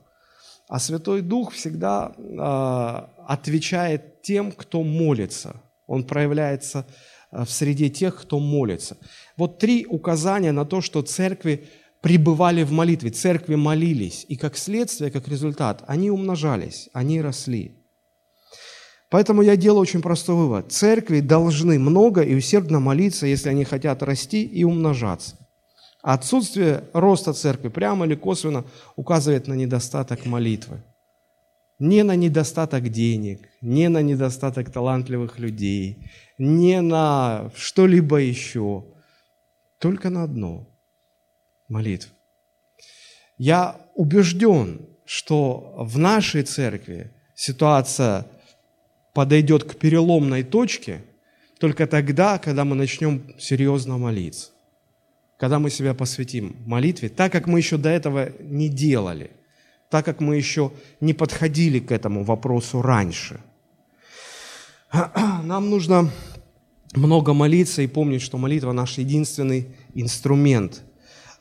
А 0.68 0.80
Святой 0.80 1.22
Дух 1.22 1.52
всегда 1.52 2.12
э, 2.16 3.22
отвечает 3.26 4.22
тем, 4.22 4.50
кто 4.50 4.82
молится. 4.82 5.62
Он 5.86 6.02
проявляется 6.02 6.86
а, 7.30 7.44
в 7.44 7.50
среде 7.50 7.88
тех, 7.88 8.20
кто 8.20 8.40
молится. 8.40 8.96
Вот 9.36 9.58
три 9.58 9.86
указания 9.86 10.52
на 10.52 10.64
то, 10.64 10.80
что 10.80 11.02
церкви 11.02 11.68
пребывали 12.00 12.62
в 12.62 12.72
молитве, 12.72 13.10
церкви 13.10 13.54
молились, 13.54 14.24
и 14.28 14.36
как 14.36 14.56
следствие, 14.56 15.10
как 15.10 15.28
результат, 15.28 15.84
они 15.86 16.10
умножались, 16.10 16.88
они 16.92 17.20
росли. 17.20 17.85
Поэтому 19.08 19.42
я 19.42 19.56
делаю 19.56 19.82
очень 19.82 20.02
простой 20.02 20.34
вывод. 20.34 20.72
Церкви 20.72 21.20
должны 21.20 21.78
много 21.78 22.22
и 22.22 22.34
усердно 22.34 22.80
молиться, 22.80 23.26
если 23.26 23.48
они 23.48 23.64
хотят 23.64 24.02
расти 24.02 24.42
и 24.42 24.64
умножаться. 24.64 25.36
Отсутствие 26.02 26.84
роста 26.92 27.32
церкви 27.32 27.68
прямо 27.68 28.06
или 28.06 28.14
косвенно 28.14 28.64
указывает 28.96 29.46
на 29.46 29.54
недостаток 29.54 30.26
молитвы. 30.26 30.82
Не 31.78 32.02
на 32.04 32.16
недостаток 32.16 32.88
денег, 32.88 33.48
не 33.60 33.88
на 33.88 34.02
недостаток 34.02 34.72
талантливых 34.72 35.38
людей, 35.38 36.10
не 36.38 36.80
на 36.80 37.50
что-либо 37.54 38.16
еще, 38.16 38.84
только 39.78 40.10
на 40.10 40.22
одно– 40.22 40.66
молитву. 41.68 42.12
Я 43.36 43.76
убежден, 43.94 44.86
что 45.04 45.74
в 45.76 45.98
нашей 45.98 46.42
церкви 46.42 47.12
ситуация 47.34 48.26
подойдет 49.16 49.64
к 49.64 49.76
переломной 49.76 50.42
точке 50.42 51.02
только 51.58 51.86
тогда, 51.86 52.36
когда 52.36 52.66
мы 52.66 52.76
начнем 52.76 53.34
серьезно 53.38 53.96
молиться. 53.96 54.50
Когда 55.38 55.58
мы 55.58 55.70
себя 55.70 55.94
посвятим 55.94 56.54
молитве, 56.66 57.08
так 57.08 57.32
как 57.32 57.46
мы 57.46 57.58
еще 57.58 57.78
до 57.78 57.88
этого 57.88 58.28
не 58.40 58.68
делали, 58.68 59.30
так 59.88 60.04
как 60.04 60.20
мы 60.20 60.36
еще 60.36 60.70
не 61.00 61.14
подходили 61.14 61.78
к 61.78 61.92
этому 61.92 62.24
вопросу 62.24 62.82
раньше. 62.82 63.40
Нам 65.44 65.70
нужно 65.70 66.10
много 66.94 67.32
молиться 67.32 67.80
и 67.80 67.86
помнить, 67.86 68.20
что 68.20 68.36
молитва 68.36 68.72
наш 68.72 68.98
единственный 68.98 69.68
инструмент 69.94 70.82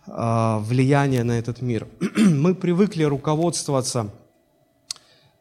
а, 0.07 0.59
влияния 0.59 1.25
на 1.25 1.37
этот 1.37 1.61
мир. 1.61 1.89
Мы 2.15 2.55
привыкли 2.55 3.03
руководствоваться, 3.03 4.13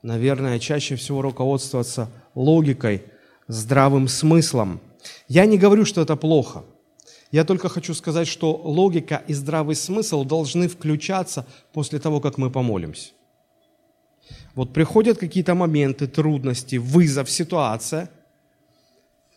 наверное, 0.02 0.58
чаще 0.58 0.96
всего 0.96 1.22
руководствоваться 1.22 2.10
логикой, 2.34 3.04
здравым 3.48 4.08
смыслом. 4.08 4.80
Я 5.28 5.46
не 5.46 5.58
говорю, 5.58 5.84
что 5.84 6.00
это 6.02 6.16
плохо. 6.16 6.64
Я 7.30 7.44
только 7.44 7.68
хочу 7.68 7.94
сказать, 7.94 8.28
что 8.28 8.54
логика 8.54 9.22
и 9.26 9.34
здравый 9.34 9.74
смысл 9.74 10.24
должны 10.24 10.68
включаться 10.68 11.46
после 11.72 11.98
того, 11.98 12.20
как 12.20 12.38
мы 12.38 12.50
помолимся. 12.50 13.10
Вот 14.54 14.72
приходят 14.72 15.18
какие-то 15.18 15.54
моменты, 15.54 16.06
трудности, 16.06 16.76
вызов, 16.76 17.28
ситуация, 17.28 18.08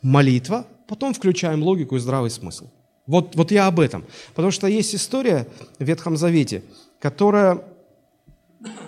молитва, 0.02 0.68
потом 0.88 1.14
включаем 1.14 1.64
логику 1.64 1.96
и 1.96 2.00
здравый 2.00 2.30
смысл. 2.30 2.68
Вот, 3.08 3.36
вот 3.36 3.52
я 3.52 3.68
об 3.68 3.80
этом. 3.80 4.06
Потому 4.36 4.52
что 4.52 4.68
есть 4.68 4.94
история 4.94 5.48
в 5.80 5.84
Ветхом 5.84 6.18
Завете, 6.18 6.64
которая 7.00 7.64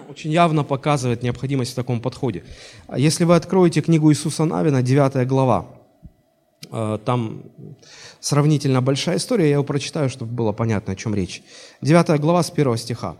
очень 0.09 0.31
явно 0.31 0.63
показывает 0.63 1.23
необходимость 1.23 1.71
в 1.71 1.75
таком 1.75 2.01
подходе. 2.01 2.43
Если 2.95 3.23
вы 3.23 3.35
откроете 3.35 3.81
книгу 3.81 4.11
Иисуса 4.11 4.45
Навина, 4.45 4.81
9 4.81 5.27
глава, 5.27 5.67
э, 6.71 6.97
там 7.05 7.43
сравнительно 8.19 8.81
большая 8.81 9.17
история, 9.17 9.49
я 9.49 9.57
ее 9.57 9.63
прочитаю, 9.63 10.09
чтобы 10.09 10.31
было 10.33 10.51
понятно, 10.51 10.93
о 10.93 10.95
чем 10.95 11.13
речь. 11.13 11.43
9 11.81 12.19
глава 12.19 12.43
с 12.43 12.49
1 12.49 12.77
стиха. 12.77 13.15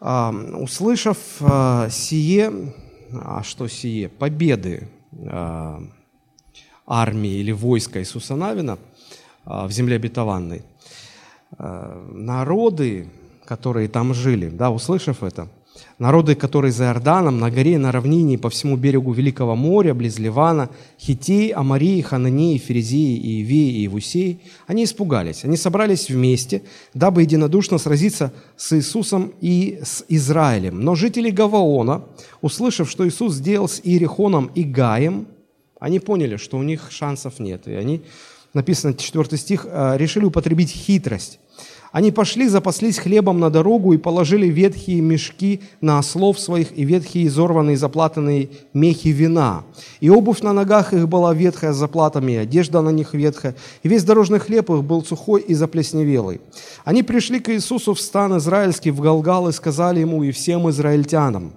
«А, 0.00 0.30
«Услышав 0.60 1.18
э, 1.40 1.88
сие, 1.90 2.74
а 3.12 3.42
что 3.42 3.66
сие? 3.66 4.08
Победы 4.08 4.88
э, 5.12 5.80
армии 6.86 7.32
или 7.32 7.52
войска 7.52 7.98
Иисуса 8.00 8.36
Навина 8.36 8.78
в 9.44 9.70
земле 9.70 9.94
обетованной, 9.94 10.64
народы, 11.56 13.08
которые 13.46 13.88
там 13.88 14.12
жили, 14.12 14.48
да, 14.48 14.70
услышав 14.70 15.22
это, 15.22 15.48
Народы, 15.98 16.34
которые 16.34 16.72
за 16.72 16.84
Иорданом, 16.84 17.38
на 17.38 17.50
горе, 17.50 17.78
на 17.78 17.92
равнине, 17.92 18.38
по 18.38 18.50
всему 18.50 18.76
берегу 18.76 19.12
Великого 19.12 19.56
моря, 19.56 19.94
близ 19.94 20.18
Ливана, 20.18 20.68
Хитей, 20.98 21.50
Амарии, 21.50 22.00
Хананеи, 22.02 22.58
Ферезии, 22.58 23.18
Иевеи 23.18 23.78
и 23.78 23.82
Евусеи, 23.82 24.40
они 24.66 24.84
испугались. 24.84 25.44
Они 25.44 25.56
собрались 25.56 26.10
вместе, 26.10 26.62
дабы 26.94 27.22
единодушно 27.22 27.78
сразиться 27.78 28.32
с 28.56 28.76
Иисусом 28.76 29.32
и 29.40 29.80
с 29.82 30.04
Израилем. 30.08 30.80
Но 30.80 30.94
жители 30.94 31.30
Гаваона, 31.30 32.04
услышав, 32.42 32.90
что 32.90 33.06
Иисус 33.08 33.34
сделал 33.34 33.68
с 33.68 33.80
Иерихоном 33.82 34.50
и 34.54 34.64
Гаем, 34.64 35.26
они 35.80 36.00
поняли, 36.00 36.36
что 36.36 36.58
у 36.58 36.62
них 36.62 36.88
шансов 36.90 37.38
нет. 37.38 37.68
И 37.68 37.72
они, 37.72 38.02
написано 38.54 38.94
4 38.94 39.36
стих, 39.36 39.66
«Э, 39.68 39.96
решили 39.96 40.24
употребить 40.24 40.70
хитрость 40.70 41.38
они 41.96 42.10
пошли, 42.10 42.46
запаслись 42.46 42.98
хлебом 42.98 43.40
на 43.40 43.48
дорогу 43.48 43.94
и 43.94 43.96
положили 43.96 44.48
ветхие 44.48 45.00
мешки 45.00 45.62
на 45.80 45.98
ослов 45.98 46.38
своих 46.38 46.76
и 46.76 46.84
ветхие 46.84 47.26
изорванные 47.26 47.78
заплатанные 47.78 48.50
мехи 48.74 49.08
вина. 49.08 49.64
И 50.00 50.10
обувь 50.10 50.42
на 50.42 50.52
ногах 50.52 50.92
их 50.92 51.08
была 51.08 51.32
ветхая 51.32 51.72
с 51.72 51.76
заплатами, 51.76 52.32
и 52.32 52.36
одежда 52.36 52.82
на 52.82 52.90
них 52.90 53.14
ветхая, 53.14 53.54
и 53.82 53.88
весь 53.88 54.04
дорожный 54.04 54.40
хлеб 54.40 54.68
их 54.68 54.84
был 54.84 55.02
сухой 55.06 55.40
и 55.40 55.54
заплесневелый. 55.54 56.42
Они 56.84 57.02
пришли 57.02 57.40
к 57.40 57.48
Иисусу 57.48 57.94
в 57.94 58.00
стан 58.02 58.36
израильский, 58.36 58.90
в 58.90 59.00
Галгал, 59.00 59.48
и 59.48 59.52
сказали 59.52 60.00
ему 60.00 60.22
и 60.22 60.32
всем 60.32 60.68
израильтянам, 60.68 61.54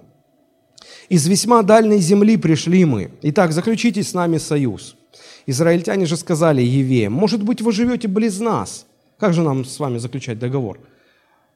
«Из 1.10 1.26
весьма 1.26 1.62
дальней 1.62 1.98
земли 1.98 2.38
пришли 2.38 2.86
мы, 2.86 3.10
итак, 3.20 3.52
заключите 3.52 4.02
с 4.02 4.14
нами 4.14 4.38
союз». 4.38 4.96
Израильтяне 5.44 6.06
же 6.06 6.16
сказали 6.16 6.62
Евеям, 6.62 7.12
«Может 7.12 7.42
быть, 7.42 7.60
вы 7.60 7.72
живете 7.72 8.08
близ 8.08 8.40
нас?» 8.40 8.86
Как 9.20 9.34
же 9.34 9.42
нам 9.42 9.64
с 9.64 9.78
вами 9.78 9.98
заключать 9.98 10.38
договор? 10.38 10.80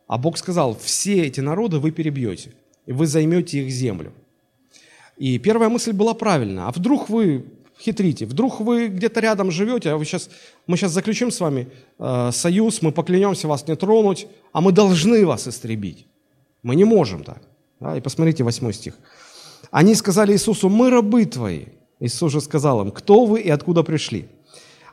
А 0.06 0.18
Бог 0.18 0.36
сказал, 0.36 0.76
все 0.76 1.22
эти 1.22 1.40
народы 1.40 1.78
вы 1.78 1.90
перебьете, 1.92 2.52
и 2.84 2.92
вы 2.92 3.06
займете 3.06 3.64
их 3.64 3.70
землю. 3.70 4.12
И 5.16 5.38
первая 5.38 5.70
мысль 5.70 5.92
была 5.92 6.12
правильная. 6.12 6.66
А 6.66 6.72
вдруг 6.72 7.08
вы 7.08 7.46
хитрите. 7.80 8.26
Вдруг 8.26 8.60
вы 8.60 8.88
где-то 8.88 9.20
рядом 9.20 9.50
живете, 9.50 9.90
а 9.90 9.96
вы 9.96 10.04
сейчас, 10.04 10.28
мы 10.66 10.76
сейчас 10.76 10.92
заключим 10.92 11.30
с 11.30 11.40
вами 11.40 11.68
э, 11.98 12.30
союз, 12.32 12.82
мы 12.82 12.92
поклянемся 12.92 13.48
вас 13.48 13.66
не 13.66 13.76
тронуть, 13.76 14.26
а 14.52 14.60
мы 14.60 14.72
должны 14.72 15.24
вас 15.24 15.48
истребить. 15.48 16.06
Мы 16.62 16.76
не 16.76 16.84
можем 16.84 17.24
так. 17.24 17.42
Да? 17.80 17.96
И 17.96 18.00
посмотрите 18.00 18.44
восьмой 18.44 18.74
стих. 18.74 18.94
Они 19.70 19.94
сказали 19.94 20.32
Иисусу, 20.32 20.68
мы 20.68 20.90
рабы 20.90 21.24
твои. 21.24 21.64
Иисус 21.98 22.32
же 22.32 22.40
сказал 22.40 22.82
им, 22.82 22.90
кто 22.90 23.24
вы 23.24 23.40
и 23.40 23.48
откуда 23.48 23.82
пришли? 23.82 24.28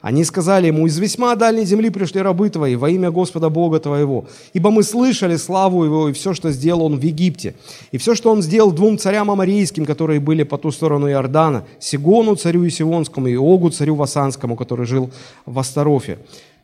Они 0.02 0.24
сказали 0.24 0.68
ему, 0.68 0.88
из 0.88 0.98
весьма 0.98 1.36
дальней 1.36 1.64
земли 1.64 1.92
пришли 1.92 2.22
рабы 2.22 2.50
твои 2.50 2.76
во 2.76 2.90
имя 2.90 3.12
Господа 3.12 3.50
Бога 3.50 3.80
твоего. 3.80 4.26
Ибо 4.54 4.72
мы 4.72 4.82
слышали 4.82 5.36
славу 5.36 5.86
его 5.86 6.10
и 6.10 6.14
все, 6.14 6.34
что 6.34 6.52
сделал 6.52 6.86
он 6.86 6.98
в 6.98 7.04
Египте. 7.04 7.54
И 7.92 7.98
все, 7.98 8.16
что 8.16 8.32
он 8.32 8.42
сделал 8.42 8.72
двум 8.72 8.98
царям 8.98 9.30
амарийским, 9.30 9.86
которые 9.86 10.20
были 10.20 10.42
по 10.42 10.58
ту 10.58 10.72
сторону 10.72 11.08
Иордана, 11.08 11.66
Сигону 11.80 12.36
царю 12.36 12.68
Исионскому 12.68 13.28
и 13.28 13.36
Огу 13.36 13.70
царю 13.70 13.96
Васанскому, 13.96 14.56
который 14.56 14.88
жил 14.88 15.12
в 15.46 15.60
Астарофе. 15.60 16.18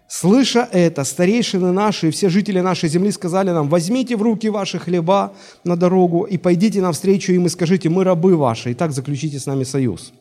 Слыша 0.08 0.67
это, 0.72 1.03
старейшины 1.03 1.72
наши 1.74 2.08
и 2.08 2.12
все 2.12 2.29
жители 2.29 2.62
нашей 2.62 2.89
земли 2.89 3.12
сказали 3.12 3.51
нам, 3.51 3.67
возьмите 3.67 4.15
в 4.15 4.22
руки 4.22 4.50
ваши 4.50 4.79
хлеба 4.79 5.34
на 5.65 5.75
дорогу 5.75 6.24
и 6.24 6.38
пойдите 6.38 6.82
навстречу 6.82 7.34
им 7.34 7.46
и 7.46 7.50
скажите, 7.50 7.89
мы 7.89 8.06
рабы 8.06 8.38
ваши, 8.38 8.72
и 8.72 8.74
так 8.74 8.94
заключите 8.94 9.38
с 9.38 9.46
нами 9.46 9.65
союз. 9.65 10.13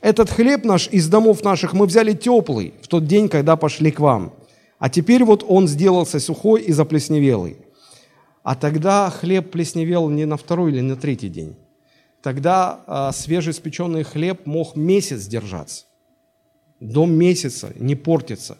Этот 0.00 0.30
хлеб 0.30 0.64
наш 0.64 0.88
из 0.88 1.08
домов 1.08 1.44
наших 1.44 1.72
мы 1.72 1.86
взяли 1.86 2.12
теплый 2.12 2.74
в 2.82 2.88
тот 2.88 3.06
день, 3.06 3.28
когда 3.28 3.56
пошли 3.56 3.90
к 3.90 4.00
вам. 4.00 4.34
А 4.78 4.90
теперь 4.90 5.24
вот 5.24 5.44
он 5.46 5.68
сделался 5.68 6.18
сухой 6.18 6.62
и 6.62 6.72
заплесневелый. 6.72 7.56
А 8.42 8.56
тогда 8.56 9.10
хлеб 9.10 9.50
плесневел 9.50 10.08
не 10.08 10.24
на 10.24 10.36
второй 10.36 10.72
или 10.72 10.80
на 10.80 10.96
третий 10.96 11.28
день. 11.28 11.56
Тогда 12.20 12.80
а, 12.86 13.12
свежеиспеченный 13.12 14.02
хлеб 14.02 14.46
мог 14.46 14.76
месяц 14.76 15.26
держаться. 15.26 15.84
До 16.80 17.06
месяца 17.06 17.72
не 17.76 17.94
портится. 17.94 18.58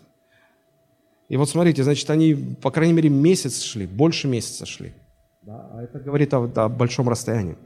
И 1.28 1.36
вот 1.36 1.48
смотрите, 1.48 1.82
значит, 1.82 2.08
они, 2.10 2.34
по 2.34 2.70
крайней 2.70 2.92
мере, 2.92 3.08
месяц 3.08 3.62
шли, 3.62 3.86
больше 3.86 4.28
месяца 4.28 4.66
шли. 4.66 4.92
Да, 5.42 5.70
а 5.72 5.82
это 5.82 5.98
говорит 5.98 6.32
о, 6.34 6.44
о 6.54 6.68
большом 6.68 7.08
расстоянии. 7.08 7.56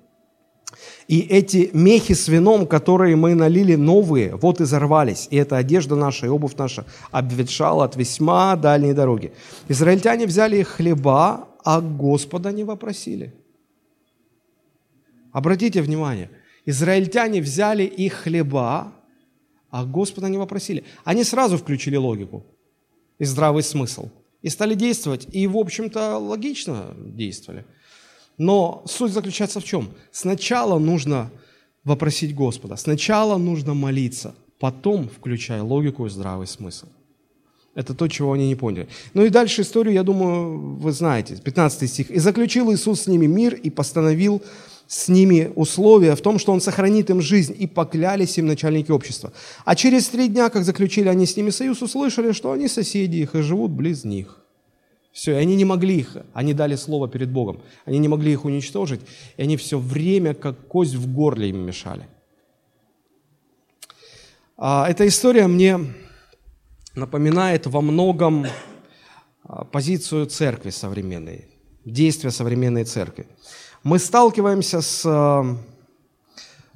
И 1.09 1.21
эти 1.21 1.71
мехи 1.73 2.15
с 2.15 2.27
вином, 2.27 2.67
которые 2.67 3.15
мы 3.15 3.35
налили 3.35 3.77
новые, 3.77 4.35
вот 4.35 4.61
изорвались. 4.61 5.29
И 5.31 5.37
эта 5.37 5.57
одежда 5.57 5.95
наша, 5.95 6.27
и 6.27 6.29
обувь 6.29 6.57
наша 6.57 6.85
обветшала 7.13 7.85
от 7.85 7.97
весьма 7.97 8.57
дальней 8.57 8.93
дороги. 8.93 9.33
Израильтяне 9.69 10.27
взяли 10.27 10.59
их 10.59 10.69
хлеба, 10.69 11.49
а 11.65 11.81
Господа 11.81 12.51
не 12.51 12.65
вопросили. 12.65 13.35
Обратите 15.33 15.81
внимание, 15.83 16.31
израильтяне 16.65 17.41
взяли 17.41 17.85
их 17.85 18.15
хлеба, 18.15 18.93
а 19.71 19.85
Господа 19.85 20.29
не 20.29 20.39
вопросили. 20.39 20.85
Они 21.05 21.23
сразу 21.25 21.57
включили 21.57 21.97
логику 21.97 22.45
и 23.19 23.25
здравый 23.25 23.63
смысл. 23.63 24.11
И 24.43 24.49
стали 24.49 24.75
действовать. 24.75 25.27
И, 25.33 25.47
в 25.47 25.57
общем-то, 25.57 26.19
логично 26.19 26.95
действовали. 26.97 27.65
Но 28.39 28.83
суть 28.87 29.13
заключается 29.13 29.61
в 29.61 29.65
чем? 29.65 29.89
Сначала 30.13 30.79
нужно 30.79 31.31
вопросить 31.85 32.35
Господа, 32.35 32.77
сначала 32.77 33.39
нужно 33.39 33.75
молиться, 33.75 34.35
потом 34.59 35.09
включая 35.09 35.63
логику 35.63 36.07
и 36.07 36.11
здравый 36.11 36.47
смысл. 36.47 36.87
Это 37.75 37.93
то, 37.95 38.09
чего 38.09 38.33
они 38.33 38.49
не 38.49 38.55
поняли. 38.55 38.89
Ну 39.13 39.25
и 39.25 39.29
дальше 39.29 39.61
историю, 39.63 39.95
я 39.95 40.03
думаю, 40.03 40.77
вы 40.77 40.93
знаете. 40.93 41.37
15 41.37 41.91
стих. 41.91 42.11
«И 42.11 42.19
заключил 42.19 42.73
Иисус 42.73 43.03
с 43.03 43.07
ними 43.07 43.27
мир 43.27 43.55
и 43.55 43.69
постановил 43.69 44.43
с 44.87 45.09
ними 45.09 45.53
условия 45.55 46.15
в 46.15 46.23
том, 46.23 46.39
что 46.39 46.53
Он 46.53 46.61
сохранит 46.61 47.11
им 47.11 47.21
жизнь, 47.21 47.55
и 47.59 47.67
поклялись 47.67 48.39
им 48.39 48.47
начальники 48.47 48.91
общества. 48.91 49.33
А 49.67 49.75
через 49.75 50.09
три 50.09 50.29
дня, 50.29 50.49
как 50.49 50.65
заключили 50.65 51.09
они 51.09 51.27
с 51.27 51.37
ними 51.37 51.51
союз, 51.51 51.83
услышали, 51.83 52.33
что 52.33 52.51
они 52.51 52.67
соседи 52.67 53.17
их 53.17 53.35
и 53.35 53.43
живут 53.43 53.73
близ 53.73 54.05
них». 54.05 54.46
Все, 55.17 55.33
и 55.33 55.37
они 55.37 55.57
не 55.57 55.65
могли 55.65 55.97
их, 56.01 56.15
они 56.35 56.53
дали 56.53 56.77
слово 56.77 57.09
перед 57.09 57.31
Богом, 57.31 57.63
они 57.87 57.97
не 57.97 58.07
могли 58.07 58.33
их 58.33 58.45
уничтожить, 58.45 59.01
и 59.39 59.43
они 59.43 59.57
все 59.57 59.79
время, 59.79 60.35
как 60.35 60.69
кость 60.69 60.95
в 60.95 61.11
горле 61.11 61.49
им 61.49 61.61
мешали. 61.61 62.07
А, 64.59 64.87
эта 64.87 65.09
история 65.09 65.47
мне 65.47 65.81
напоминает 66.95 67.67
во 67.67 67.81
многом 67.81 68.45
а, 69.43 69.65
позицию 69.65 70.27
церкви 70.27 70.69
современной, 70.69 71.47
действия 71.87 72.31
современной 72.31 72.85
церкви. 72.85 73.27
Мы 73.85 73.99
сталкиваемся 73.99 74.83
с 74.83 75.03
а, 75.07 75.57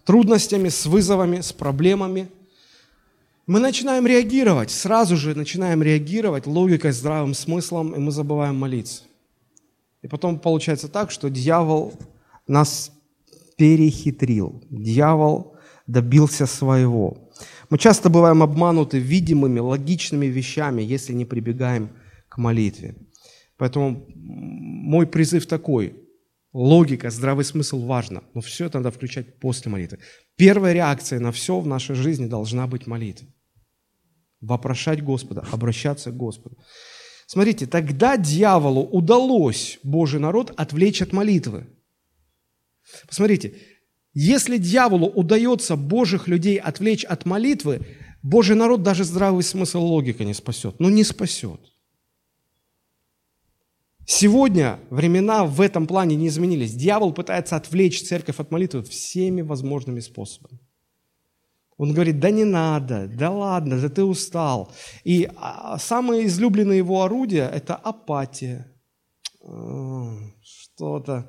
трудностями, 0.06 0.70
с 0.70 0.86
вызовами, 0.86 1.42
с 1.42 1.52
проблемами– 1.52 2.30
мы 3.50 3.58
начинаем 3.58 4.06
реагировать, 4.06 4.70
сразу 4.70 5.16
же 5.16 5.34
начинаем 5.34 5.82
реагировать 5.82 6.46
логикой, 6.46 6.92
здравым 6.92 7.34
смыслом, 7.34 7.96
и 7.96 7.98
мы 7.98 8.12
забываем 8.12 8.54
молиться. 8.54 9.02
И 10.02 10.06
потом 10.06 10.38
получается 10.38 10.86
так, 10.86 11.10
что 11.10 11.28
дьявол 11.28 11.92
нас 12.46 12.92
перехитрил, 13.56 14.62
дьявол 14.70 15.56
добился 15.88 16.46
своего. 16.46 17.28
Мы 17.70 17.78
часто 17.78 18.08
бываем 18.08 18.44
обмануты 18.44 19.00
видимыми, 19.00 19.58
логичными 19.58 20.26
вещами, 20.26 20.82
если 20.82 21.12
не 21.12 21.24
прибегаем 21.24 21.90
к 22.28 22.38
молитве. 22.38 22.94
Поэтому 23.56 24.06
мой 24.14 25.08
призыв 25.08 25.46
такой. 25.46 25.96
Логика, 26.52 27.10
здравый 27.10 27.44
смысл 27.44 27.84
важно, 27.84 28.22
но 28.32 28.42
все 28.42 28.66
это 28.66 28.78
надо 28.78 28.92
включать 28.92 29.40
после 29.40 29.72
молитвы. 29.72 29.98
Первая 30.36 30.72
реакция 30.72 31.18
на 31.18 31.32
все 31.32 31.58
в 31.58 31.66
нашей 31.66 31.96
жизни 31.96 32.26
должна 32.26 32.68
быть 32.68 32.86
молитва 32.86 33.26
вопрошать 34.40 35.02
Господа, 35.02 35.46
обращаться 35.52 36.10
к 36.10 36.16
Господу. 36.16 36.56
Смотрите, 37.26 37.66
тогда 37.66 38.16
дьяволу 38.16 38.82
удалось 38.82 39.78
Божий 39.82 40.18
народ 40.18 40.52
отвлечь 40.56 41.02
от 41.02 41.12
молитвы. 41.12 41.68
Посмотрите, 43.06 43.54
если 44.12 44.56
дьяволу 44.56 45.06
удается 45.06 45.76
Божьих 45.76 46.26
людей 46.26 46.56
отвлечь 46.56 47.04
от 47.04 47.26
молитвы, 47.26 47.86
Божий 48.22 48.56
народ 48.56 48.82
даже 48.82 49.04
здравый 49.04 49.44
смысл 49.44 49.80
логика 49.80 50.24
не 50.24 50.34
спасет. 50.34 50.80
Ну, 50.80 50.88
не 50.88 51.04
спасет. 51.04 51.60
Сегодня 54.04 54.80
времена 54.90 55.44
в 55.44 55.60
этом 55.60 55.86
плане 55.86 56.16
не 56.16 56.26
изменились. 56.26 56.74
Дьявол 56.74 57.12
пытается 57.12 57.54
отвлечь 57.54 58.02
церковь 58.02 58.40
от 58.40 58.50
молитвы 58.50 58.82
всеми 58.82 59.40
возможными 59.40 60.00
способами. 60.00 60.58
Он 61.80 61.94
говорит, 61.94 62.20
да 62.20 62.30
не 62.30 62.44
надо, 62.44 63.08
да 63.08 63.30
ладно, 63.30 63.80
да 63.80 63.88
ты 63.88 64.04
устал. 64.04 64.70
И 65.02 65.30
а, 65.36 65.78
самое 65.78 66.26
излюбленное 66.26 66.76
его 66.76 67.02
орудие– 67.02 67.48
это 67.54 67.74
апатия. 67.74 68.70
Что-то. 70.42 71.24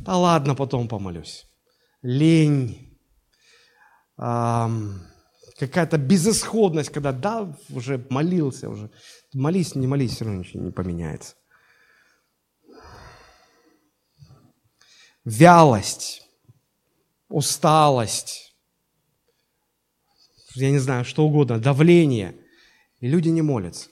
Да 0.00 0.16
ладно, 0.16 0.54
потом 0.54 0.88
помолюсь. 0.88 1.44
Лень. 2.00 2.98
Какая-то 4.16 5.98
безысходность, 5.98 6.90
когда 6.90 7.12
да, 7.12 7.54
уже 7.68 8.06
молился, 8.08 8.70
уже 8.70 8.90
молись, 9.34 9.74
не 9.74 9.86
молись, 9.86 10.12
все 10.12 10.24
равно 10.24 10.40
ничего 10.40 10.62
не 10.62 10.70
поменяется. 10.70 11.34
Вялость, 15.26 16.22
усталость, 17.28 18.53
я 20.54 20.70
не 20.70 20.78
знаю, 20.78 21.04
что 21.04 21.24
угодно, 21.24 21.58
давление. 21.58 22.34
И 23.00 23.08
люди 23.08 23.28
не 23.28 23.42
молятся. 23.42 23.90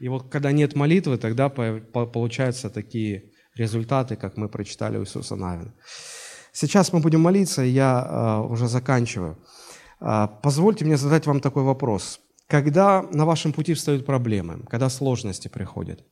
И 0.00 0.08
вот 0.08 0.30
когда 0.30 0.52
нет 0.52 0.76
молитвы, 0.76 1.18
тогда 1.18 1.48
получаются 1.48 2.70
такие 2.70 3.32
результаты, 3.54 4.16
как 4.16 4.36
мы 4.36 4.48
прочитали 4.48 4.98
у 4.98 5.02
Иисуса 5.02 5.36
Навина. 5.36 5.74
Сейчас 6.52 6.92
мы 6.92 7.00
будем 7.00 7.20
молиться, 7.20 7.64
и 7.64 7.70
я 7.70 8.06
э, 8.06 8.52
уже 8.52 8.68
заканчиваю. 8.68 9.36
Э, 10.00 10.28
позвольте 10.42 10.84
мне 10.84 10.96
задать 10.96 11.26
вам 11.26 11.40
такой 11.40 11.62
вопрос. 11.62 12.20
Когда 12.46 13.02
на 13.02 13.26
вашем 13.26 13.52
пути 13.52 13.74
встают 13.74 14.06
проблемы, 14.06 14.64
когда 14.70 14.88
сложности 14.88 15.48
приходят, 15.48 16.00
э, 16.00 16.04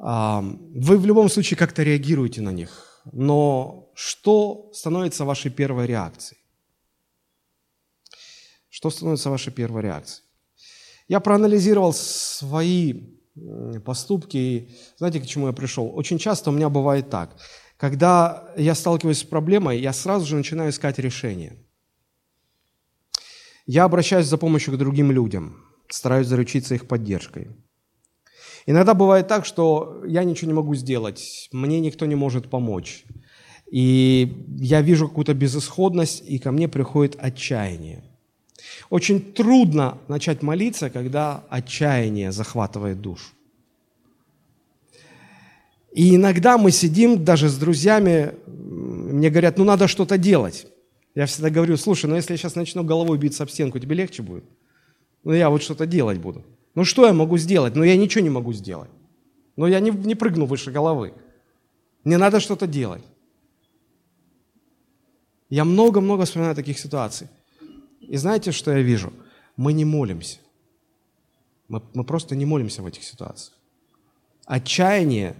вы 0.00 0.98
в 0.98 1.06
любом 1.06 1.28
случае 1.28 1.56
как-то 1.56 1.82
реагируете 1.82 2.40
на 2.40 2.52
них, 2.52 3.02
но 3.12 3.90
что 3.94 4.70
становится 4.72 5.24
вашей 5.24 5.50
первой 5.50 5.86
реакцией? 5.86 6.43
Что 8.74 8.90
становится 8.90 9.30
вашей 9.30 9.52
первой 9.52 9.82
реакцией? 9.82 10.24
Я 11.06 11.20
проанализировал 11.20 11.92
свои 11.92 12.94
поступки, 13.84 14.36
и 14.36 14.68
знаете, 14.98 15.20
к 15.20 15.26
чему 15.26 15.46
я 15.46 15.52
пришел? 15.52 15.92
Очень 15.94 16.18
часто 16.18 16.50
у 16.50 16.52
меня 16.52 16.68
бывает 16.68 17.08
так. 17.08 17.36
Когда 17.76 18.52
я 18.56 18.74
сталкиваюсь 18.74 19.18
с 19.18 19.22
проблемой, 19.22 19.80
я 19.80 19.92
сразу 19.92 20.26
же 20.26 20.34
начинаю 20.34 20.70
искать 20.70 20.98
решение. 20.98 21.56
Я 23.64 23.84
обращаюсь 23.84 24.26
за 24.26 24.38
помощью 24.38 24.74
к 24.74 24.78
другим 24.78 25.12
людям, 25.12 25.64
стараюсь 25.88 26.26
заручиться 26.26 26.74
их 26.74 26.88
поддержкой. 26.88 27.50
Иногда 28.66 28.94
бывает 28.94 29.28
так, 29.28 29.46
что 29.46 30.02
я 30.04 30.24
ничего 30.24 30.50
не 30.50 30.56
могу 30.56 30.74
сделать, 30.74 31.48
мне 31.52 31.78
никто 31.78 32.06
не 32.06 32.16
может 32.16 32.50
помочь. 32.50 33.04
И 33.70 34.48
я 34.58 34.82
вижу 34.82 35.06
какую-то 35.06 35.32
безысходность, 35.32 36.24
и 36.26 36.40
ко 36.40 36.50
мне 36.50 36.66
приходит 36.66 37.16
отчаяние. 37.20 38.10
Очень 38.90 39.20
трудно 39.32 39.98
начать 40.08 40.42
молиться, 40.42 40.90
когда 40.90 41.44
отчаяние 41.48 42.32
захватывает 42.32 43.00
душу. 43.00 43.30
И 45.92 46.16
иногда 46.16 46.58
мы 46.58 46.72
сидим 46.72 47.24
даже 47.24 47.48
с 47.48 47.56
друзьями, 47.56 48.34
мне 48.46 49.30
говорят, 49.30 49.58
ну 49.58 49.64
надо 49.64 49.86
что-то 49.86 50.18
делать. 50.18 50.66
Я 51.14 51.26
всегда 51.26 51.50
говорю, 51.50 51.76
слушай, 51.76 52.06
ну 52.06 52.16
если 52.16 52.32
я 52.32 52.36
сейчас 52.36 52.56
начну 52.56 52.82
головой 52.82 53.16
биться 53.16 53.44
об 53.44 53.50
стенку, 53.50 53.78
тебе 53.78 53.94
легче 53.94 54.22
будет? 54.22 54.44
Ну 55.22 55.32
я 55.32 55.48
вот 55.50 55.62
что-то 55.62 55.86
делать 55.86 56.18
буду. 56.18 56.44
Ну 56.74 56.84
что 56.84 57.06
я 57.06 57.12
могу 57.12 57.38
сделать? 57.38 57.76
Ну 57.76 57.84
я 57.84 57.96
ничего 57.96 58.24
не 58.24 58.30
могу 58.30 58.52
сделать. 58.52 58.90
Ну 59.56 59.66
я 59.66 59.78
не, 59.78 59.90
не 59.90 60.16
прыгну 60.16 60.46
выше 60.46 60.72
головы. 60.72 61.14
Мне 62.02 62.18
надо 62.18 62.40
что-то 62.40 62.66
делать. 62.66 63.02
Я 65.48 65.64
много-много 65.64 66.24
вспоминаю 66.24 66.56
таких 66.56 66.78
ситуаций. 66.78 67.28
И 68.08 68.16
знаете, 68.16 68.52
что 68.52 68.72
я 68.72 68.82
вижу? 68.82 69.12
Мы 69.56 69.72
не 69.72 69.84
молимся. 69.84 70.38
Мы, 71.68 71.82
мы 71.94 72.04
просто 72.04 72.36
не 72.36 72.44
молимся 72.44 72.82
в 72.82 72.86
этих 72.86 73.04
ситуациях. 73.04 73.56
Отчаяние 74.46 75.36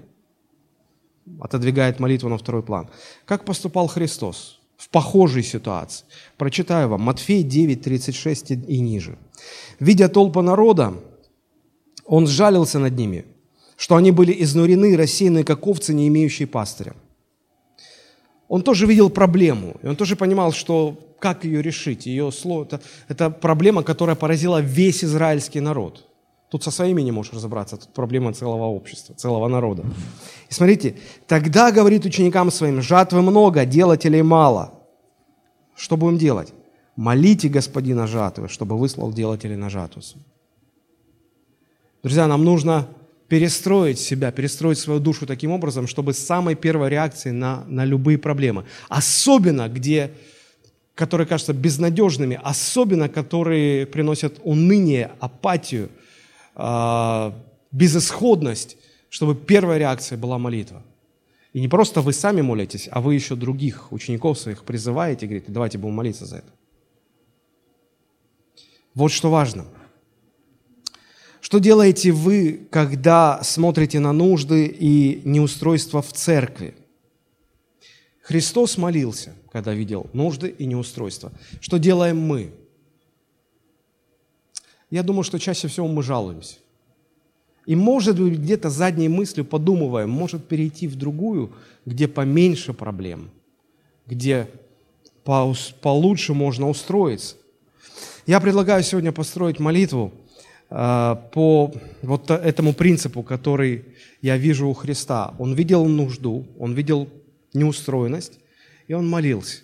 отодвигает 1.41 2.01
молитву 2.01 2.29
на 2.29 2.39
второй 2.39 2.63
план. 2.63 2.89
Как 3.25 3.45
поступал 3.45 3.87
Христос 3.87 4.61
в 4.77 4.89
похожей 4.89 5.43
ситуации? 5.43 6.07
Прочитаю 6.37 6.89
вам. 6.89 7.03
Матфей 7.03 7.43
9, 7.43 7.83
36 7.83 8.51
и 8.51 8.81
ниже. 8.81 9.19
«Видя 9.79 10.09
толпы 10.09 10.41
народа, 10.41 10.95
он 12.05 12.27
сжалился 12.27 12.79
над 12.79 12.97
ними, 12.97 13.25
что 13.77 13.97
они 13.97 14.11
были 14.11 14.35
изнурены 14.43 14.97
рассеяны, 14.97 15.45
как 15.45 15.67
овцы, 15.67 15.95
не 15.95 16.09
имеющие 16.09 16.47
пастыря. 16.47 16.95
Он 18.49 18.63
тоже 18.63 18.87
видел 18.87 19.11
проблему, 19.11 19.77
и 19.83 19.87
он 19.87 19.97
тоже 19.97 20.17
понимал, 20.17 20.53
что 20.53 20.97
как 21.25 21.45
ее 21.45 21.63
решить. 21.63 22.05
Ее 22.07 22.31
слово, 22.31 22.65
это, 22.65 22.81
это 23.09 23.31
проблема, 23.31 23.83
которая 23.83 24.15
поразила 24.15 24.61
весь 24.61 25.03
израильский 25.03 25.61
народ. 25.61 26.05
Тут 26.51 26.63
со 26.63 26.71
своими 26.71 27.03
не 27.03 27.13
можешь 27.13 27.33
разобраться, 27.33 27.77
тут 27.77 27.95
проблема 27.95 28.35
целого 28.35 28.65
общества, 28.65 29.15
целого 29.15 29.49
народа. 29.49 29.85
И 30.51 30.55
смотрите, 30.55 30.97
тогда 31.27 31.73
говорит 31.73 32.05
ученикам 32.05 32.51
своим, 32.51 32.83
жатвы 32.83 33.23
много, 33.23 33.65
делателей 33.65 34.23
мало. 34.23 34.71
Что 35.75 35.97
будем 35.97 36.19
делать? 36.19 36.53
Молите 36.97 37.49
господина 37.49 38.07
жатвы, 38.07 38.49
чтобы 38.49 38.77
выслал 38.77 39.11
делателей 39.11 39.57
на 39.57 39.71
жатву. 39.71 40.03
Друзья, 42.03 42.27
нам 42.27 42.45
нужно 42.45 42.87
перестроить 43.29 43.99
себя, 43.99 44.31
перестроить 44.31 44.79
свою 44.79 45.01
душу 45.01 45.27
таким 45.27 45.53
образом, 45.53 45.87
чтобы 45.87 46.13
с 46.13 46.19
самой 46.19 46.55
первой 46.55 46.91
реакции 46.91 47.31
на, 47.31 47.65
на 47.67 47.87
любые 47.87 48.19
проблемы, 48.19 48.65
особенно 48.91 49.71
где, 49.71 50.11
которые 50.95 51.27
кажутся 51.27 51.53
безнадежными, 51.53 52.41
особенно 52.43 53.09
которые 53.09 53.87
приносят 53.87 54.41
уныние, 54.45 55.13
апатию, 55.21 55.91
э, 56.55 57.33
безысходность, 57.73 58.77
чтобы 59.09 59.35
первая 59.35 59.79
реакция 59.79 60.19
была 60.19 60.39
молитва. 60.39 60.83
И 61.53 61.61
не 61.61 61.69
просто 61.69 62.01
вы 62.01 62.13
сами 62.13 62.43
молитесь, 62.43 62.89
а 62.91 63.01
вы 63.01 63.15
еще 63.15 63.37
других 63.37 63.93
учеников 63.93 64.39
своих 64.39 64.65
призываете, 64.65 65.27
говорите, 65.27 65.53
давайте 65.53 65.79
будем 65.79 65.95
молиться 65.95 66.27
за 66.27 66.37
это. 66.39 66.53
Вот 68.95 69.11
что 69.11 69.31
важно– 69.31 69.67
что 71.45 71.59
делаете 71.59 72.11
вы, 72.11 72.67
когда 72.71 73.41
смотрите 73.43 74.01
на 74.01 74.15
нужды 74.15 74.65
и 74.67 75.21
неустройства 75.27 76.01
в 76.01 76.11
церкви? 76.11 76.75
Христос 78.25 78.77
молился, 78.79 79.35
когда 79.53 79.73
видел 79.73 80.09
нужды 80.13 80.49
и 80.49 80.67
неустройства. 80.67 81.33
Что 81.61 81.79
делаем 81.79 82.19
мы? 82.19 82.53
Я 84.91 85.03
думаю, 85.03 85.25
что 85.25 85.39
чаще 85.39 85.69
всего 85.69 85.87
мы 85.87 86.03
жалуемся. 86.03 86.57
И, 87.67 87.77
может 87.77 88.19
быть, 88.21 88.39
где-то 88.39 88.69
задней 88.69 89.09
мыслью 89.09 89.45
подумываем, 89.45 90.11
может 90.11 90.47
перейти 90.47 90.89
в 90.89 90.97
другую, 90.97 91.53
где 91.87 92.09
поменьше 92.09 92.73
проблем, 92.75 93.31
где 94.07 94.49
получше 95.25 96.35
можно 96.35 96.69
устроиться. 96.69 97.37
Я 98.27 98.41
предлагаю 98.41 98.83
сегодня 98.83 99.13
построить 99.13 99.61
молитву– 99.61 100.13
Э, 100.77 101.17
по 101.33 101.73
вот 102.03 102.31
этому 102.31 102.73
принципу, 102.73 103.23
который 103.23 103.85
я 104.23 104.37
вижу 104.37 104.69
у 104.69 104.75
Христа. 104.75 105.35
Он 105.39 105.55
видел 105.55 105.85
нужду, 105.87 106.47
он 106.59 106.75
видел 106.75 107.09
неустроенность, 107.55 108.39
и 108.89 108.95
он 108.95 109.09
молился. 109.09 109.63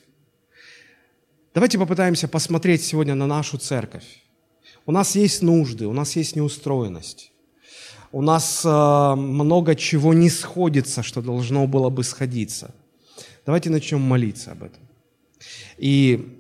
Давайте 1.53 1.79
попытаемся 1.79 2.29
посмотреть 2.29 2.83
сегодня 2.83 3.15
на 3.15 3.27
нашу 3.27 3.59
церковь. 3.59 4.05
У 4.87 4.93
нас 4.93 5.17
есть 5.17 5.43
нужды, 5.43 5.87
у 5.87 5.93
нас 5.93 6.17
есть 6.17 6.37
неустроенность. 6.37 7.33
У 8.13 8.23
нас 8.23 8.63
э, 8.65 9.15
много 9.15 9.75
чего 9.77 10.15
не 10.15 10.31
сходится, 10.31 11.03
что 11.03 11.23
должно 11.23 11.67
было 11.67 11.91
бы 11.91 12.03
сходиться. 12.03 12.75
Давайте 13.47 13.71
начнем 13.71 14.01
молиться 14.01 14.53
об 14.53 14.63
этом. 14.63 14.83
И 15.79 16.39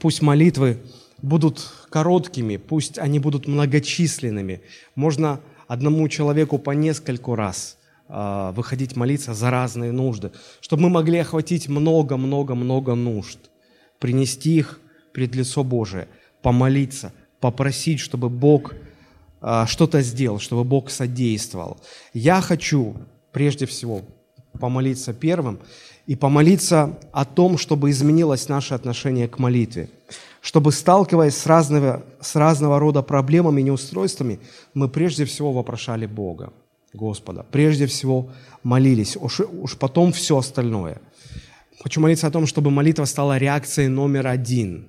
пусть 0.00 0.22
молитвы 0.22 0.78
будут 1.22 1.70
короткими, 1.90 2.56
пусть 2.56 2.98
они 2.98 3.18
будут 3.18 3.46
многочисленными. 3.46 4.60
Можно 4.94 5.40
одному 5.68 6.08
человеку 6.08 6.58
по 6.58 6.72
нескольку 6.72 7.34
раз 7.34 7.78
выходить 8.08 8.96
молиться 8.96 9.32
за 9.32 9.50
разные 9.50 9.90
нужды, 9.90 10.30
чтобы 10.60 10.84
мы 10.84 10.90
могли 10.90 11.18
охватить 11.18 11.68
много-много-много 11.68 12.94
нужд, 12.94 13.38
принести 13.98 14.56
их 14.58 14.80
пред 15.12 15.34
лицо 15.34 15.64
Божие, 15.64 16.08
помолиться, 16.42 17.12
попросить, 17.40 18.00
чтобы 18.00 18.28
Бог 18.28 18.74
э, 19.40 19.64
что-то 19.66 20.02
сделал, 20.02 20.38
чтобы 20.38 20.64
Бог 20.64 20.90
содействовал. 20.90 21.80
Я 22.12 22.40
хочу 22.42 22.96
прежде 23.32 23.64
всего 23.64 24.02
помолиться 24.60 25.14
первым 25.14 25.58
и 26.06 26.14
помолиться 26.14 26.98
о 27.12 27.24
том, 27.24 27.56
чтобы 27.56 27.90
изменилось 27.90 28.48
наше 28.48 28.74
отношение 28.74 29.28
к 29.28 29.38
молитве 29.38 29.88
чтобы, 30.44 30.72
сталкиваясь 30.72 31.38
с 31.38 31.46
разного, 31.46 32.04
с 32.20 32.36
разного 32.36 32.78
рода 32.78 33.00
проблемами 33.00 33.62
и 33.62 33.64
неустройствами, 33.64 34.40
мы 34.74 34.90
прежде 34.90 35.24
всего 35.24 35.52
вопрошали 35.52 36.04
Бога, 36.04 36.52
Господа. 36.94 37.44
Прежде 37.50 37.86
всего 37.86 38.30
молились, 38.62 39.16
уж, 39.16 39.40
уж 39.40 39.76
потом 39.76 40.12
все 40.12 40.38
остальное. 40.38 41.00
Хочу 41.82 42.00
молиться 42.00 42.26
о 42.26 42.30
том, 42.30 42.46
чтобы 42.46 42.70
молитва 42.70 43.04
стала 43.04 43.36
реакцией 43.36 43.88
номер 43.88 44.28
один 44.28 44.88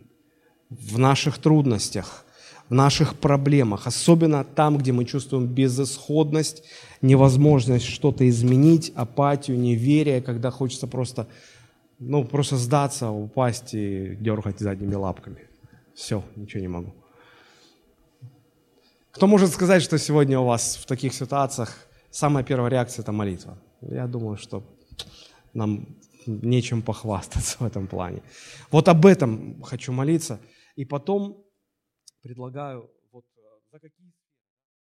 в 0.70 0.98
наших 0.98 1.40
трудностях, 1.40 2.26
в 2.70 2.74
наших 2.74 3.16
проблемах, 3.16 3.88
особенно 3.88 4.44
там, 4.44 4.78
где 4.78 4.92
мы 4.92 5.06
чувствуем 5.06 5.48
безысходность, 5.48 6.64
невозможность 7.02 7.86
что-то 7.86 8.28
изменить, 8.30 8.94
апатию, 8.96 9.60
неверие, 9.60 10.22
когда 10.22 10.52
хочется 10.52 10.88
просто 10.88 11.28
ну, 12.00 12.26
просто 12.26 12.58
сдаться, 12.58 13.10
упасть 13.10 13.74
и 13.74 14.16
дергать 14.20 14.60
задними 14.60 14.96
лапками. 14.96 15.48
Все, 15.94 16.24
ничего 16.36 16.62
не 16.62 16.68
могу. 16.68 16.94
Кто 19.12 19.28
может 19.28 19.50
сказать, 19.52 19.82
что 19.82 19.98
сегодня 19.98 20.40
у 20.40 20.46
вас 20.46 20.76
в 20.76 20.86
таких 20.86 21.14
ситуациях 21.14 21.85
самая 22.16 22.44
первая 22.44 22.72
реакция– 22.72 23.04
это 23.04 23.12
молитва? 23.12 23.58
Я 23.82 24.08
думаю, 24.08 24.38
что 24.38 24.64
нам 25.54 25.86
нечем 26.26 26.82
похвастаться 26.82 27.58
в 27.64 27.66
этом 27.66 27.88
плане. 27.88 28.22
Вот 28.72 28.88
об 28.88 29.06
этом 29.06 29.62
хочу 29.62 29.92
молиться. 29.92 30.40
И 30.78 30.86
потом 30.86 31.44
предлагаю 32.22 32.90
вот 33.12 33.26
э, 33.38 33.42
за 33.72 33.80
какие 33.80 34.12